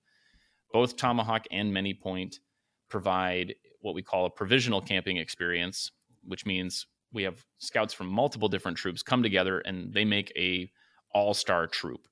both 0.74 0.98
Tomahawk 0.98 1.46
and 1.52 1.74
Many 1.74 1.94
Point 1.94 2.42
provide 2.90 3.56
what 3.80 3.96
we 3.96 4.02
call 4.02 4.26
a 4.26 4.30
provisional 4.30 4.82
camping 4.82 5.16
experience, 5.16 5.90
which 6.26 6.46
means 6.46 6.86
we 7.14 7.24
have 7.24 7.46
scouts 7.60 7.94
from 7.94 8.08
multiple 8.08 8.50
different 8.50 8.78
troops 8.78 9.02
come 9.02 9.24
together 9.24 9.60
and 9.60 9.94
they 9.94 10.04
make 10.04 10.34
a 10.36 10.70
all-star 11.14 11.68
troop 11.68 12.10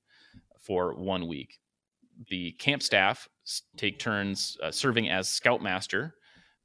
for 0.62 0.94
one 0.94 1.28
week. 1.28 1.58
The 2.30 2.52
camp 2.52 2.82
staff 2.82 3.28
take 3.76 3.98
turns 3.98 4.56
uh, 4.62 4.70
serving 4.70 5.10
as 5.10 5.28
scoutmaster 5.28 6.14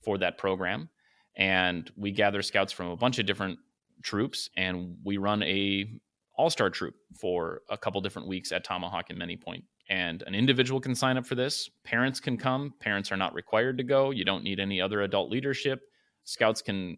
for 0.01 0.17
that 0.19 0.37
program, 0.37 0.87
and 1.35 1.91
we 1.97 2.11
gather 2.11 2.41
scouts 2.41 2.71
from 2.71 2.87
a 2.87 2.95
bunch 2.95 3.19
of 3.19 3.25
different 3.25 3.59
troops, 4.03 4.49
and 4.57 4.97
we 5.03 5.17
run 5.17 5.43
a 5.43 5.89
all-star 6.37 6.69
troop 6.69 6.95
for 7.19 7.61
a 7.69 7.77
couple 7.77 8.01
different 8.01 8.27
weeks 8.27 8.51
at 8.51 8.63
Tomahawk 8.63 9.09
and 9.09 9.17
Many 9.17 9.37
Point. 9.37 9.63
And 9.89 10.21
an 10.23 10.35
individual 10.35 10.81
can 10.81 10.95
sign 10.95 11.17
up 11.17 11.25
for 11.25 11.35
this. 11.35 11.69
Parents 11.83 12.19
can 12.19 12.37
come. 12.37 12.73
Parents 12.79 13.11
are 13.11 13.17
not 13.17 13.33
required 13.33 13.77
to 13.77 13.83
go. 13.83 14.11
You 14.11 14.25
don't 14.25 14.43
need 14.43 14.59
any 14.59 14.81
other 14.81 15.01
adult 15.01 15.29
leadership. 15.29 15.81
Scouts 16.23 16.61
can 16.61 16.97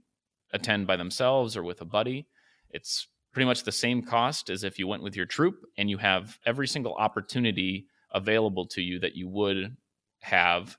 attend 0.53 0.87
by 0.87 0.95
themselves 0.95 1.57
or 1.57 1.63
with 1.63 1.81
a 1.81 1.85
buddy. 1.85 2.27
It's 2.71 3.07
pretty 3.33 3.45
much 3.45 3.63
the 3.63 3.71
same 3.71 4.01
cost 4.01 4.49
as 4.49 4.63
if 4.63 4.79
you 4.79 4.87
went 4.87 5.03
with 5.03 5.15
your 5.15 5.25
troop, 5.25 5.55
and 5.77 5.89
you 5.89 5.97
have 5.97 6.39
every 6.45 6.67
single 6.67 6.95
opportunity 6.95 7.87
available 8.13 8.65
to 8.65 8.81
you 8.81 8.99
that 8.99 9.15
you 9.15 9.27
would 9.27 9.75
have 10.21 10.77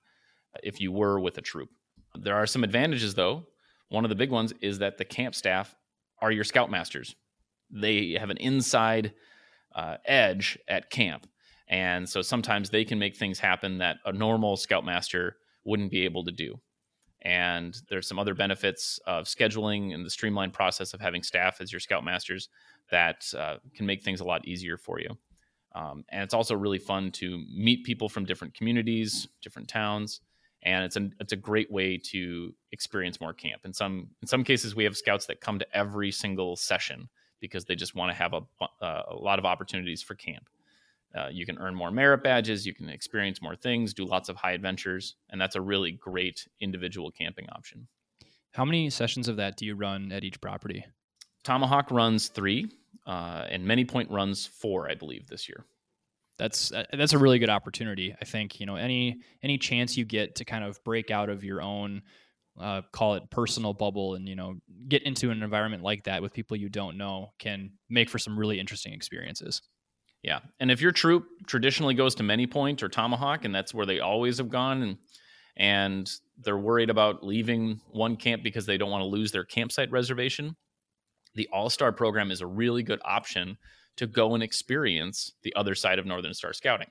if 0.63 0.81
you 0.81 0.91
were 0.91 1.21
with 1.21 1.39
a 1.39 1.43
troop. 1.43 1.69
There 2.19 2.35
are 2.35 2.47
some 2.47 2.65
advantages, 2.65 3.15
though. 3.15 3.47
One 3.91 4.05
of 4.05 4.09
the 4.09 4.17
big 4.17 4.31
ones 4.31 4.53
is 4.61 4.79
that 4.79 4.99
the 4.99 5.05
camp 5.05 5.35
staff 5.35 5.77
are 6.21 6.33
your 6.33 6.45
scoutmasters. 6.45 7.15
They 7.71 8.17
have 8.19 8.31
an 8.31 8.39
inside 8.39 9.13
uh, 9.75 9.97
edge 10.05 10.59
at 10.69 10.91
camp. 10.91 11.27
And 11.69 12.09
so 12.09 12.23
sometimes 12.23 12.71
they 12.71 12.85
can 12.85 12.99
make 12.99 13.17
things 13.17 13.39
happen 13.39 13.79
that 13.79 13.99
a 14.05 14.13
normal 14.13 14.57
scoutmaster 14.57 15.37
wouldn't 15.65 15.91
be 15.91 16.05
able 16.05 16.25
to 16.25 16.33
do. 16.33 16.61
And 17.23 17.77
there's 17.91 18.07
some 18.07 18.19
other 18.19 18.35
benefits 18.35 19.01
of 19.07 19.25
scheduling 19.25 19.93
and 19.93 20.05
the 20.05 20.11
streamlined 20.11 20.53
process 20.53 20.95
of 20.95 21.01
having 21.01 21.23
staff 21.23 21.61
as 21.61 21.73
your 21.73 21.81
scoutmasters 21.81 22.49
that 22.91 23.27
uh, 23.37 23.57
can 23.75 23.87
make 23.87 24.03
things 24.03 24.21
a 24.21 24.25
lot 24.25 24.47
easier 24.47 24.79
for 24.79 25.01
you. 25.01 25.11
Um, 25.75 26.05
and 26.09 26.23
it's 26.23 26.33
also 26.33 26.55
really 26.55 26.79
fun 26.79 27.11
to 27.13 27.45
meet 27.55 27.85
people 27.85 28.09
from 28.09 28.25
different 28.25 28.55
communities, 28.55 29.29
different 29.43 29.69
towns, 29.69 30.21
and 30.63 30.85
it's 30.85 30.97
a 30.97 31.11
it's 31.21 31.33
a 31.33 31.37
great 31.37 31.71
way 31.71 31.97
to 31.97 32.55
experience 32.73 33.21
more 33.21 33.33
camp. 33.33 33.63
In 33.65 33.73
some 33.73 34.09
in 34.23 34.29
some 34.29 34.45
cases, 34.45 34.75
we 34.75 34.85
have 34.85 34.97
scouts 34.97 35.27
that 35.27 35.41
come 35.41 35.59
to 35.59 35.77
every 35.77 36.11
single 36.11 36.57
session 36.57 37.09
because 37.41 37.65
they 37.65 37.77
just 37.77 37.95
want 37.95 38.11
to 38.11 38.15
have 38.15 38.35
a, 38.35 38.41
uh, 38.83 39.03
a 39.09 39.15
lot 39.15 39.39
of 39.39 39.45
opportunities 39.45 40.03
for 40.03 40.15
camp. 40.15 40.49
Uh, 41.17 41.29
you 41.31 41.47
can 41.47 41.57
earn 41.59 41.75
more 41.75 41.91
merit 41.91 42.23
badges, 42.23 42.67
you 42.67 42.75
can 42.75 42.89
experience 42.89 43.41
more 43.41 43.57
things, 43.57 43.95
do 43.95 44.05
lots 44.05 44.29
of 44.29 44.37
high 44.37 44.53
adventures, 44.53 45.17
and 45.31 45.41
that's 45.41 45.57
a 45.57 45.61
really 45.61 45.93
great 45.93 46.47
individual 46.61 47.11
camping 47.11 47.49
option. 47.51 47.87
How 48.53 48.65
many 48.65 48.91
sessions 48.91 49.29
of 49.29 49.37
that 49.37 49.57
do 49.57 49.65
you 49.65 49.75
run 49.75 50.13
at 50.13 50.25
each 50.25 50.41
property? 50.41 50.85
Tomahawk 51.45 51.91
runs 51.91 52.29
three, 52.29 52.71
uh, 53.07 53.47
and 53.49 53.65
Many 53.65 53.85
Point 53.85 54.11
runs 54.11 54.47
four, 54.47 54.91
I 54.91 54.95
believe, 54.95 55.29
this 55.29 55.49
year. 55.49 55.65
That's 56.39 56.73
uh, 56.73 56.85
that's 56.93 57.13
a 57.13 57.19
really 57.19 57.39
good 57.39 57.51
opportunity. 57.51 58.15
I 58.21 58.25
think 58.25 58.61
you 58.61 58.67
know 58.67 58.77
any 58.77 59.21
any 59.43 59.59
chance 59.59 59.97
you 59.97 60.05
get 60.05 60.37
to 60.37 60.45
kind 60.45 60.65
of 60.65 60.83
break 60.85 61.11
out 61.11 61.29
of 61.29 61.43
your 61.45 61.61
own 61.61 62.03
uh, 62.61 62.83
call 62.93 63.15
it 63.15 63.31
personal 63.31 63.73
bubble 63.73 64.15
and 64.15 64.29
you 64.29 64.37
know 64.37 64.55
get 64.89 65.03
into 65.03 65.31
an 65.31 65.43
environment 65.43 65.83
like 65.83 66.05
that 66.05 66.23
with 66.23 66.33
people 66.33 66.57
you 66.57 66.69
don't 66.69 66.97
know 66.97 67.33
can 67.39 67.73
make 67.89 68.09
for 68.09 68.19
some 68.19 68.39
really 68.39 68.59
interesting 68.59 68.93
experiences. 68.93 69.63
Yeah. 70.23 70.41
And 70.59 70.71
if 70.71 70.81
your 70.81 70.91
troop 70.91 71.27
traditionally 71.47 71.95
goes 71.95 72.17
to 72.17 72.25
Many 72.25 72.47
Point 72.47 72.83
or 72.83 72.89
Tomahawk, 72.89 73.45
and 73.45 73.55
that's 73.55 73.73
where 73.73 73.87
they 73.87 74.01
always 74.01 74.39
have 74.39 74.49
gone, 74.49 74.83
and 74.83 74.97
and 75.57 76.11
they're 76.39 76.59
worried 76.59 76.91
about 76.91 77.25
leaving 77.25 77.81
one 77.91 78.17
camp 78.17 78.43
because 78.45 78.67
they 78.67 78.79
don't 78.79 78.91
want 78.91 79.03
to 79.03 79.07
lose 79.07 79.33
their 79.33 79.45
campsite 79.45 79.91
reservation, 79.91 80.57
the 81.35 81.49
All 81.53 81.71
Star 81.71 81.93
program 81.93 82.31
is 82.31 82.41
a 82.41 82.47
really 82.47 82.83
good 82.83 83.01
option 83.05 83.57
to 83.99 84.07
go 84.07 84.35
and 84.35 84.43
experience 84.43 85.33
the 85.43 85.55
other 85.55 85.75
side 85.75 85.99
of 85.99 86.07
Northern 86.07 86.35
Star 86.35 86.53
Scouting 86.53 86.91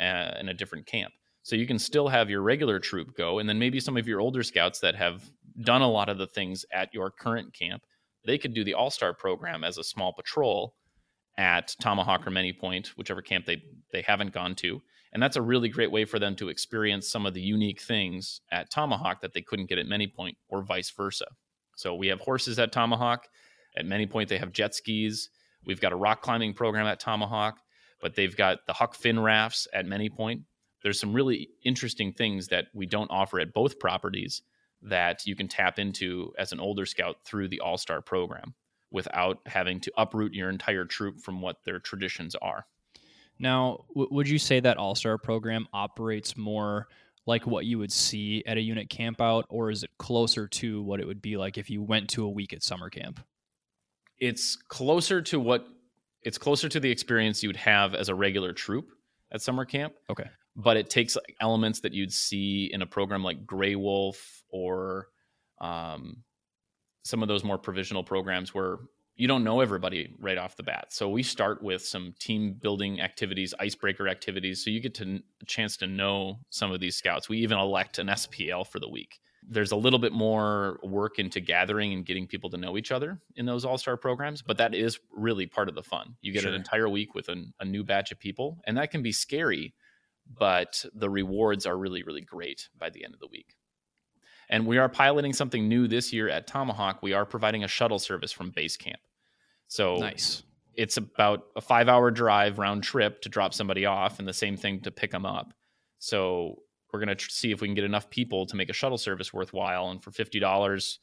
uh, 0.00 0.32
in 0.40 0.48
a 0.48 0.54
different 0.54 0.86
camp. 0.86 1.12
So 1.42 1.56
you 1.56 1.66
can 1.66 1.78
still 1.78 2.08
have 2.08 2.28
your 2.28 2.42
regular 2.42 2.78
troop 2.78 3.16
go, 3.16 3.38
and 3.38 3.48
then 3.48 3.58
maybe 3.58 3.80
some 3.80 3.96
of 3.96 4.06
your 4.06 4.20
older 4.20 4.42
scouts 4.42 4.80
that 4.80 4.94
have 4.94 5.22
done 5.62 5.82
a 5.82 5.90
lot 5.90 6.08
of 6.08 6.18
the 6.18 6.26
things 6.26 6.64
at 6.72 6.92
your 6.92 7.10
current 7.10 7.54
camp, 7.54 7.82
they 8.24 8.38
could 8.38 8.54
do 8.54 8.64
the 8.64 8.74
All 8.74 8.90
Star 8.90 9.14
program 9.14 9.64
as 9.64 9.78
a 9.78 9.84
small 9.84 10.12
patrol 10.12 10.74
at 11.38 11.74
Tomahawk 11.80 12.26
or 12.26 12.30
Many 12.30 12.52
Point, 12.52 12.88
whichever 12.96 13.22
camp 13.22 13.46
they 13.46 13.62
they 13.92 14.02
haven't 14.02 14.32
gone 14.32 14.54
to. 14.56 14.82
And 15.12 15.22
that's 15.22 15.36
a 15.36 15.42
really 15.42 15.68
great 15.68 15.90
way 15.90 16.04
for 16.04 16.18
them 16.18 16.36
to 16.36 16.50
experience 16.50 17.10
some 17.10 17.26
of 17.26 17.34
the 17.34 17.40
unique 17.40 17.80
things 17.80 18.42
at 18.52 18.70
Tomahawk 18.70 19.22
that 19.22 19.32
they 19.32 19.42
couldn't 19.42 19.68
get 19.68 19.78
at 19.78 19.86
Many 19.86 20.06
Point 20.06 20.36
or 20.48 20.62
vice 20.62 20.90
versa. 20.90 21.26
So 21.76 21.94
we 21.94 22.08
have 22.08 22.20
horses 22.20 22.58
at 22.58 22.72
Tomahawk. 22.72 23.26
At 23.76 23.86
Many 23.86 24.06
Point, 24.06 24.28
they 24.28 24.38
have 24.38 24.52
jet 24.52 24.74
skis. 24.74 25.30
We've 25.64 25.80
got 25.80 25.92
a 25.92 25.96
rock 25.96 26.22
climbing 26.22 26.54
program 26.54 26.86
at 26.86 27.00
Tomahawk, 27.00 27.58
but 28.00 28.14
they've 28.14 28.36
got 28.36 28.66
the 28.66 28.72
Huck 28.72 28.94
Finn 28.94 29.20
rafts 29.20 29.68
at 29.72 29.86
Many 29.86 30.08
Point. 30.08 30.42
There's 30.82 30.98
some 30.98 31.12
really 31.12 31.50
interesting 31.64 32.12
things 32.12 32.48
that 32.48 32.66
we 32.72 32.86
don't 32.86 33.10
offer 33.10 33.40
at 33.40 33.52
both 33.52 33.78
properties 33.78 34.42
that 34.82 35.26
you 35.26 35.36
can 35.36 35.48
tap 35.48 35.78
into 35.78 36.32
as 36.38 36.52
an 36.52 36.60
older 36.60 36.86
scout 36.86 37.16
through 37.24 37.48
the 37.48 37.60
All 37.60 37.76
Star 37.76 38.00
program 38.00 38.54
without 38.90 39.38
having 39.46 39.80
to 39.80 39.92
uproot 39.96 40.34
your 40.34 40.48
entire 40.48 40.84
troop 40.84 41.20
from 41.20 41.40
what 41.40 41.56
their 41.64 41.78
traditions 41.78 42.34
are. 42.36 42.64
Now, 43.38 43.84
w- 43.90 44.08
would 44.10 44.28
you 44.28 44.38
say 44.38 44.60
that 44.60 44.78
All 44.78 44.94
Star 44.94 45.18
program 45.18 45.68
operates 45.72 46.36
more 46.36 46.88
like 47.26 47.46
what 47.46 47.66
you 47.66 47.78
would 47.78 47.92
see 47.92 48.42
at 48.46 48.56
a 48.56 48.60
unit 48.60 48.88
camp 48.88 49.20
out, 49.20 49.44
or 49.48 49.70
is 49.70 49.82
it 49.82 49.90
closer 49.98 50.48
to 50.48 50.82
what 50.82 51.00
it 51.00 51.06
would 51.06 51.22
be 51.22 51.36
like 51.36 51.58
if 51.58 51.68
you 51.70 51.82
went 51.82 52.08
to 52.10 52.24
a 52.24 52.28
week 52.30 52.52
at 52.52 52.62
summer 52.62 52.88
camp? 52.88 53.20
It's 54.20 54.56
closer 54.56 55.22
to 55.22 55.40
what 55.40 55.66
it's 56.22 56.38
closer 56.38 56.68
to 56.68 56.80
the 56.80 56.90
experience 56.90 57.42
you 57.42 57.48
would 57.48 57.56
have 57.56 57.94
as 57.94 58.08
a 58.08 58.14
regular 58.14 58.52
troop 58.52 58.90
at 59.32 59.40
summer 59.40 59.64
camp. 59.64 59.94
Okay. 60.10 60.28
But 60.56 60.76
it 60.76 60.90
takes 60.90 61.16
elements 61.40 61.80
that 61.80 61.94
you'd 61.94 62.12
see 62.12 62.70
in 62.72 62.82
a 62.82 62.86
program 62.86 63.24
like 63.24 63.46
Grey 63.46 63.76
Wolf 63.76 64.42
or 64.50 65.08
um, 65.60 66.22
some 67.04 67.22
of 67.22 67.28
those 67.28 67.44
more 67.44 67.56
provisional 67.56 68.04
programs 68.04 68.54
where 68.54 68.78
you 69.16 69.28
don't 69.28 69.44
know 69.44 69.60
everybody 69.60 70.14
right 70.18 70.38
off 70.38 70.56
the 70.56 70.62
bat. 70.62 70.86
So 70.92 71.08
we 71.08 71.22
start 71.22 71.62
with 71.62 71.84
some 71.84 72.14
team 72.18 72.54
building 72.54 73.00
activities, 73.00 73.52
icebreaker 73.60 74.08
activities, 74.08 74.64
so 74.64 74.70
you 74.70 74.80
get 74.80 74.94
to 74.94 75.20
a 75.42 75.44
chance 75.44 75.76
to 75.78 75.86
know 75.86 76.38
some 76.48 76.72
of 76.72 76.80
these 76.80 76.96
scouts. 76.96 77.28
We 77.28 77.38
even 77.38 77.58
elect 77.58 77.98
an 77.98 78.06
SPL 78.06 78.66
for 78.66 78.80
the 78.80 78.88
week. 78.88 79.20
There's 79.52 79.72
a 79.72 79.76
little 79.76 79.98
bit 79.98 80.12
more 80.12 80.78
work 80.82 81.18
into 81.18 81.40
gathering 81.40 81.92
and 81.92 82.06
getting 82.06 82.28
people 82.28 82.50
to 82.50 82.56
know 82.56 82.78
each 82.78 82.92
other 82.92 83.20
in 83.34 83.46
those 83.46 83.64
all 83.64 83.78
star 83.78 83.96
programs, 83.96 84.42
but 84.42 84.58
that 84.58 84.74
is 84.74 85.00
really 85.10 85.46
part 85.46 85.68
of 85.68 85.74
the 85.74 85.82
fun. 85.82 86.14
You 86.22 86.32
get 86.32 86.42
sure. 86.42 86.50
an 86.50 86.54
entire 86.54 86.88
week 86.88 87.14
with 87.16 87.28
an, 87.28 87.52
a 87.58 87.64
new 87.64 87.82
batch 87.82 88.12
of 88.12 88.20
people, 88.20 88.60
and 88.64 88.76
that 88.76 88.92
can 88.92 89.02
be 89.02 89.10
scary, 89.10 89.74
but 90.38 90.84
the 90.94 91.10
rewards 91.10 91.66
are 91.66 91.76
really, 91.76 92.04
really 92.04 92.20
great 92.20 92.68
by 92.78 92.90
the 92.90 93.04
end 93.04 93.12
of 93.12 93.18
the 93.18 93.26
week. 93.26 93.56
And 94.48 94.66
we 94.66 94.78
are 94.78 94.88
piloting 94.88 95.32
something 95.32 95.68
new 95.68 95.88
this 95.88 96.12
year 96.12 96.28
at 96.28 96.46
Tomahawk. 96.46 97.02
We 97.02 97.12
are 97.12 97.24
providing 97.24 97.64
a 97.64 97.68
shuttle 97.68 97.98
service 97.98 98.32
from 98.32 98.50
base 98.50 98.76
camp. 98.76 99.00
So 99.66 99.96
nice. 99.96 100.42
It's 100.74 100.96
about 100.96 101.44
a 101.56 101.60
five 101.60 101.88
hour 101.88 102.12
drive 102.12 102.58
round 102.58 102.84
trip 102.84 103.22
to 103.22 103.28
drop 103.28 103.52
somebody 103.52 103.84
off, 103.84 104.20
and 104.20 104.28
the 104.28 104.32
same 104.32 104.56
thing 104.56 104.80
to 104.82 104.90
pick 104.90 105.10
them 105.10 105.26
up. 105.26 105.52
So 105.98 106.62
we're 106.92 107.04
going 107.04 107.16
to 107.16 107.24
see 107.30 107.52
if 107.52 107.60
we 107.60 107.68
can 107.68 107.74
get 107.74 107.84
enough 107.84 108.10
people 108.10 108.46
to 108.46 108.56
make 108.56 108.68
a 108.68 108.72
shuttle 108.72 108.98
service 108.98 109.32
worthwhile. 109.32 109.90
And 109.90 110.02
for 110.02 110.10
fifty 110.10 110.40
dollars, 110.40 110.98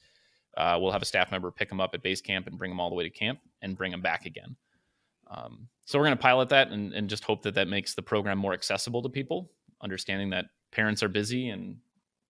uh, 0.58 0.78
we'll 0.82 0.92
have 0.92 1.02
a 1.02 1.06
staff 1.06 1.32
member 1.32 1.52
pick 1.52 1.70
them 1.70 1.80
up 1.80 1.94
at 1.94 2.02
base 2.02 2.22
camp 2.22 2.48
and 2.48 2.58
bring 2.58 2.72
them 2.72 2.80
all 2.80 2.90
the 2.90 2.96
way 2.96 3.04
to 3.04 3.10
camp 3.10 3.40
and 3.62 3.78
bring 3.78 3.92
them 3.92 4.02
back 4.02 4.26
again. 4.26 4.56
Um, 5.30 5.68
so 5.86 6.00
we're 6.00 6.06
going 6.06 6.18
to 6.18 6.22
pilot 6.22 6.50
that 6.50 6.70
and, 6.70 6.94
and 6.94 7.10
just 7.10 7.24
hope 7.24 7.44
that 7.44 7.56
that 7.56 7.68
makes 7.68 7.96
the 7.96 8.02
program 8.02 8.38
more 8.38 8.54
accessible 8.54 9.02
to 9.04 9.10
people, 9.10 9.52
understanding 9.82 10.32
that 10.32 10.46
parents 10.72 11.04
are 11.04 11.10
busy 11.10 11.50
and 11.50 11.78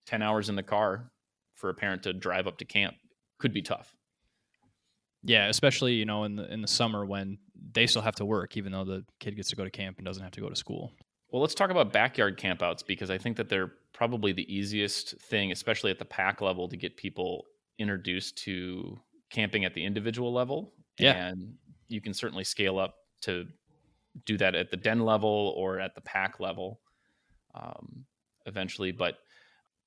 10 0.07 0.21
hours 0.21 0.49
in 0.49 0.55
the 0.55 0.63
car 0.63 1.11
for 1.55 1.69
a 1.69 1.73
parent 1.73 2.03
to 2.03 2.13
drive 2.13 2.47
up 2.47 2.57
to 2.57 2.65
camp 2.65 2.95
could 3.39 3.53
be 3.53 3.61
tough. 3.61 3.95
Yeah, 5.23 5.47
especially, 5.47 5.93
you 5.93 6.05
know, 6.05 6.23
in 6.23 6.35
the 6.35 6.51
in 6.51 6.61
the 6.61 6.67
summer 6.67 7.05
when 7.05 7.39
they 7.73 7.87
still 7.87 8.01
have 8.01 8.15
to 8.15 8.25
work 8.25 8.55
even 8.55 8.71
though 8.71 8.85
the 8.85 9.03
kid 9.19 9.35
gets 9.35 9.49
to 9.49 9.55
go 9.55 9.63
to 9.63 9.71
camp 9.71 9.97
and 9.97 10.05
doesn't 10.05 10.23
have 10.23 10.31
to 10.33 10.41
go 10.41 10.49
to 10.49 10.55
school. 10.55 10.93
Well, 11.31 11.41
let's 11.41 11.55
talk 11.55 11.69
about 11.69 11.91
backyard 11.91 12.37
campouts 12.39 12.85
because 12.85 13.09
I 13.09 13.17
think 13.17 13.37
that 13.37 13.49
they're 13.49 13.73
probably 13.93 14.31
the 14.31 14.53
easiest 14.53 15.19
thing, 15.21 15.51
especially 15.51 15.91
at 15.91 15.99
the 15.99 16.05
pack 16.05 16.41
level, 16.41 16.69
to 16.69 16.77
get 16.77 16.95
people 16.95 17.45
introduced 17.77 18.37
to 18.39 18.97
camping 19.29 19.65
at 19.65 19.73
the 19.73 19.83
individual 19.83 20.33
level. 20.33 20.73
Yeah. 20.97 21.27
And 21.27 21.55
you 21.89 22.01
can 22.01 22.13
certainly 22.13 22.43
scale 22.43 22.79
up 22.79 22.95
to 23.21 23.45
do 24.25 24.37
that 24.37 24.55
at 24.55 24.71
the 24.71 24.77
den 24.77 25.01
level 25.01 25.53
or 25.57 25.79
at 25.79 25.95
the 25.95 26.01
pack 26.01 26.39
level 26.39 26.79
um, 27.55 28.05
eventually. 28.45 28.91
But 28.91 29.15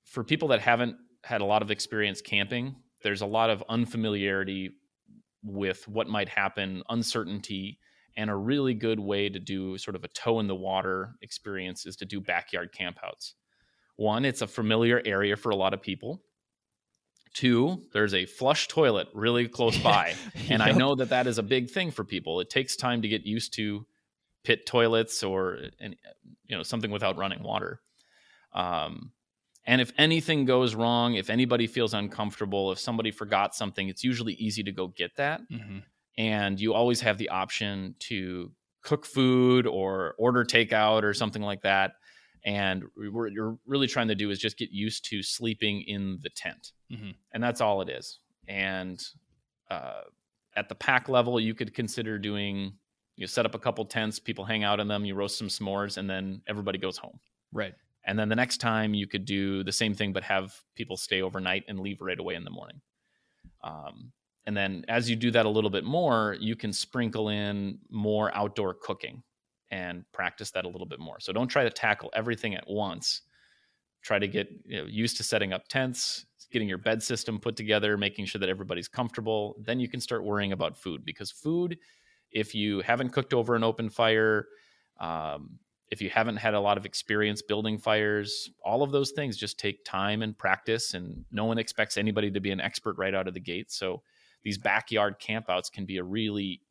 for 0.05 0.23
people 0.23 0.49
that 0.49 0.61
haven't 0.61 0.97
had 1.25 1.41
a 1.41 1.45
lot 1.45 1.63
of 1.63 1.71
experience 1.71 2.21
camping, 2.21 2.77
there's 3.03 3.23
a 3.23 3.27
lot 3.27 3.51
of 3.51 3.63
unfamiliarity 3.69 4.73
with 5.43 5.87
what 5.89 6.07
might 6.07 6.29
happen, 6.29 6.83
uncertainty, 6.91 7.79
and 8.17 8.31
a 8.31 8.35
really 8.37 8.75
good 8.75 9.01
way 9.01 9.29
to 9.29 9.39
do 9.39 9.79
sort 9.79 9.95
of 9.97 10.05
a 10.05 10.09
toe 10.09 10.41
in 10.41 10.47
the 10.47 10.55
water 10.55 11.15
experience 11.23 11.87
is 11.87 11.97
to 11.97 12.05
do 12.05 12.21
backyard 12.21 12.71
campouts. 12.73 13.33
One, 13.97 14.25
it's 14.25 14.43
a 14.43 14.47
familiar 14.47 15.03
area 15.05 15.37
for 15.37 15.51
a 15.51 15.57
lot 15.57 15.75
of 15.75 15.83
people. 15.83 16.23
Two, 17.33 17.83
there's 17.93 18.13
a 18.15 18.27
flush 18.27 18.67
toilet 18.67 19.09
really 19.15 19.47
close 19.47 19.79
by. 19.83 20.15
and 20.49 20.63
I 20.63 20.73
know 20.73 20.95
that 20.97 21.11
that 21.11 21.27
is 21.27 21.39
a 21.39 21.43
big 21.43 21.71
thing 21.71 21.91
for 21.91 22.05
people. 22.05 22.41
It 22.41 22.51
takes 22.51 22.77
time 22.77 23.03
to 23.03 23.09
get 23.09 23.25
used 23.25 23.55
to 23.55 23.87
pit 24.43 24.67
toilets 24.67 25.23
or 25.23 25.59
and 25.79 25.95
you 26.47 26.57
know 26.57 26.63
something 26.63 26.91
without 26.91 27.17
running 27.17 27.43
water. 27.43 27.81
Um, 28.53 29.13
and 29.67 29.81
if 29.81 29.93
anything 29.99 30.45
goes 30.47 30.75
wrong, 30.75 31.15
if 31.15 31.31
anybody 31.31 31.67
feels 31.67 31.95
uncomfortable, 31.95 32.73
if 32.73 32.79
somebody 32.79 33.11
forgot 33.13 33.55
something, 33.55 33.89
it's 33.89 34.03
usually 34.03 34.33
easy 34.33 34.63
to 34.65 34.73
go 34.73 34.89
get 34.89 35.15
that. 35.17 35.43
Mhm. 35.51 35.83
And 36.19 36.61
you 36.61 36.75
always 36.75 37.01
have 37.01 37.19
the 37.19 37.29
option 37.29 37.95
to 38.01 38.53
cook 38.83 39.07
food 39.07 39.67
or 39.67 40.15
order 40.19 40.45
takeout 40.45 41.03
or 41.03 41.15
something 41.15 41.43
like 41.43 41.63
that. 41.63 41.93
And 42.45 42.85
what 42.97 43.33
you're 43.33 43.59
really 43.67 43.87
trying 43.87 44.09
to 44.09 44.15
do 44.15 44.31
is 44.31 44.39
just 44.39 44.57
get 44.57 44.71
used 44.71 45.05
to 45.11 45.23
sleeping 45.23 45.83
in 45.83 46.19
the 46.23 46.31
tent. 46.31 46.73
Mhm. 46.91 47.15
And 47.33 47.43
that's 47.43 47.61
all 47.61 47.83
it 47.83 47.91
is. 47.91 48.19
And 48.49 49.01
uh, 49.71 50.03
at 50.57 50.69
the 50.69 50.75
pack 50.75 51.09
level, 51.09 51.39
you 51.39 51.55
could 51.55 51.75
consider 51.75 52.19
doing, 52.19 52.73
you 53.17 53.27
set 53.27 53.45
up 53.45 53.55
a 53.55 53.59
couple 53.59 53.85
tents, 53.85 54.19
people 54.19 54.45
hang 54.45 54.65
out 54.65 54.81
in 54.81 54.89
them, 54.89 55.05
you 55.05 55.15
roast 55.15 55.37
some 55.39 55.49
s'mores, 55.49 55.99
and 55.99 56.09
then 56.09 56.43
everybody 56.49 56.79
goes 56.79 56.97
home. 56.97 57.21
Right. 57.53 57.75
And 58.05 58.19
then 58.19 58.31
the 58.31 58.37
next 58.37 58.57
time 58.57 58.95
you 58.95 59.07
could 59.07 59.27
do 59.27 59.63
the 59.63 59.73
same 59.73 59.95
thing, 59.95 60.13
but 60.13 60.23
have 60.23 60.55
people 60.75 60.97
stay 60.97 61.21
overnight 61.21 61.65
and 61.69 61.79
leave 61.79 62.01
right 62.01 62.19
away 62.19 62.35
in 62.35 62.45
the 62.45 62.51
morning. 62.51 62.81
Um, 63.63 64.13
and 64.47 64.57
then 64.57 64.85
as 64.89 65.09
you 65.09 65.17
do 65.17 65.31
that 65.33 65.47
a 65.47 65.49
little 65.49 65.71
bit 65.71 65.85
more, 65.85 66.37
you 66.41 66.57
can 66.57 66.73
sprinkle 66.73 67.29
in 67.29 67.79
more 67.91 68.35
outdoor 68.35 68.75
cooking 68.75 69.23
and 69.71 70.05
practice 70.13 70.51
that 70.53 70.65
a 70.65 70.69
little 70.69 70.87
bit 70.87 70.99
more. 70.99 71.21
So 71.21 71.33
don't 71.33 71.49
try 71.49 71.65
to 71.65 71.71
tackle 71.71 72.11
everything 72.15 72.55
at 72.55 72.65
once. 72.67 73.23
Try 74.03 74.19
to 74.19 74.27
get 74.27 74.49
you 74.65 74.79
know, 74.79 74.89
used 74.89 75.17
to 75.19 75.23
setting 75.23 75.53
up 75.53 75.69
tents, 75.69 76.27
getting 76.51 76.69
your 76.69 76.79
bed 76.79 77.03
system 77.03 77.39
put 77.39 77.55
together, 77.55 77.97
making 77.97 78.25
sure 78.25 78.41
that 78.41 78.49
everybody's 78.49 78.89
comfortable. 78.89 79.57
Then 79.61 79.79
you 79.79 79.89
can 79.89 80.01
start 80.01 80.25
worrying 80.25 80.53
about 80.53 80.77
food 80.77 81.05
because 81.05 81.31
food, 81.31 81.79
if 82.33 82.55
you 82.55 82.81
haven't 82.81 83.11
cooked 83.11 83.35
over 83.35 83.55
an 83.55 83.63
open 83.63 83.91
fire, 83.91 84.47
um, 85.01 85.59
if 85.91 86.01
you 86.01 86.09
haven't 86.09 86.37
had 86.37 86.55
a 86.55 86.61
lot 86.61 86.79
of 86.79 86.87
experience 86.87 87.43
building 87.43 87.77
fires, 87.77 88.51
all 88.65 88.83
of 88.83 88.93
those 88.93 89.11
things 89.11 89.37
just 89.37 89.59
take 89.59 89.85
time 89.85 90.23
and 90.23 90.39
practice, 90.39 90.95
and 90.95 91.25
no 91.33 91.45
one 91.45 91.59
expects 91.59 91.97
anybody 91.97 92.31
to 92.31 92.41
be 92.41 92.53
an 92.53 92.61
expert 92.61 92.97
right 92.97 93.15
out 93.15 93.27
of 93.27 93.35
the 93.35 93.41
gate. 93.41 93.73
So 93.73 94.03
these 94.43 94.59
backyard 94.59 95.17
campouts 95.21 95.71
can 95.73 95.87
be 95.87 95.99
a 95.99 96.05
really 96.05 96.63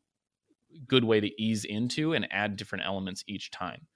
good 0.87 1.03
way 1.03 1.19
to 1.19 1.41
ease 1.41 1.65
into 1.65 2.13
and 2.13 2.27
add 2.31 2.55
different 2.55 2.85
elements 2.85 3.23
each 3.27 3.51
time. 3.51 3.87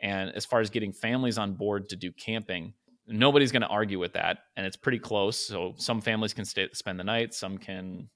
And 0.00 0.30
as 0.34 0.44
far 0.44 0.60
as 0.60 0.70
getting 0.70 0.92
families 0.92 1.38
on 1.38 1.54
board 1.54 1.88
to 1.88 1.96
do 1.96 2.12
camping, 2.12 2.74
nobody's 3.06 3.52
going 3.52 3.62
to 3.62 3.68
argue 3.68 3.98
with 3.98 4.12
that, 4.12 4.38
and 4.56 4.66
it's 4.66 4.76
pretty 4.76 4.98
close. 4.98 5.36
So 5.36 5.74
some 5.76 6.00
families 6.00 6.34
can 6.34 6.44
stay 6.44 6.68
spend 6.72 7.00
the 7.00 7.04
night, 7.04 7.34
some 7.34 7.58
can 7.58 8.08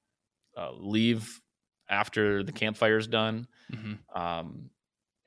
uh, 0.57 0.73
leave 0.73 1.40
after 1.88 2.42
the 2.42 2.52
campfire's 2.52 3.07
done. 3.07 3.49
Mhm. 3.71 3.99
Um, 4.14 4.71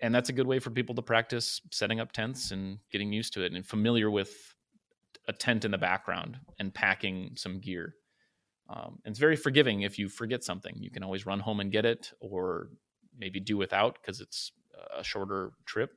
and 0.01 0.13
that's 0.13 0.29
a 0.29 0.33
good 0.33 0.47
way 0.47 0.59
for 0.59 0.69
people 0.69 0.95
to 0.95 1.01
practice 1.01 1.61
setting 1.71 1.99
up 1.99 2.11
tents 2.11 2.51
and 2.51 2.79
getting 2.91 3.11
used 3.11 3.33
to 3.33 3.43
it 3.43 3.53
and 3.53 3.65
familiar 3.65 4.11
with 4.11 4.53
a 5.27 5.33
tent 5.33 5.65
in 5.65 5.71
the 5.71 5.77
background 5.77 6.37
and 6.59 6.73
packing 6.73 7.35
some 7.35 7.59
gear. 7.59 7.95
Um, 8.69 8.99
and 9.05 9.11
it's 9.11 9.19
very 9.19 9.35
forgiving 9.35 9.81
if 9.81 9.99
you 9.99 10.09
forget 10.09 10.43
something. 10.43 10.75
You 10.79 10.89
can 10.89 11.03
always 11.03 11.25
run 11.25 11.39
home 11.39 11.59
and 11.59 11.71
get 11.71 11.85
it, 11.85 12.11
or 12.19 12.69
maybe 13.17 13.39
do 13.39 13.57
without 13.57 13.97
because 14.01 14.21
it's 14.21 14.51
a 14.97 15.03
shorter 15.03 15.51
trip. 15.65 15.91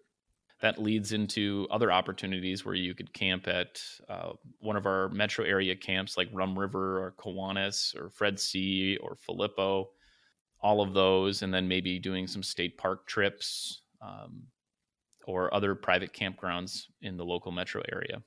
That 0.61 0.83
leads 0.83 1.13
into 1.13 1.69
other 1.71 1.93
opportunities 1.93 2.65
where 2.65 2.75
you 2.75 2.95
could 2.95 3.13
camp 3.13 3.47
at 3.47 3.81
uh, 4.09 4.33
one 4.59 4.77
of 4.77 4.87
our 4.87 5.09
metro 5.11 5.45
area 5.45 5.77
camps 5.77 6.17
like 6.17 6.29
Rum 6.33 6.59
River 6.59 6.99
or 6.99 7.15
Kiwanis 7.17 7.97
or 7.97 8.11
Fred 8.11 8.41
C 8.41 8.97
or 9.01 9.17
Phillippo 9.17 9.87
all 10.61 10.81
of 10.81 10.93
those, 10.93 11.43
and 11.43 11.55
then 11.55 11.69
maybe 11.69 11.99
doing 11.99 12.27
some 12.27 12.43
state 12.43 12.77
park 12.77 13.07
trips 13.07 13.83
um, 14.03 14.43
or 15.27 15.55
other 15.55 15.75
private 15.75 16.13
campgrounds 16.13 16.87
in 17.03 17.17
the 17.17 17.25
local 17.25 17.53
metro 17.53 17.83
area. 17.93 18.23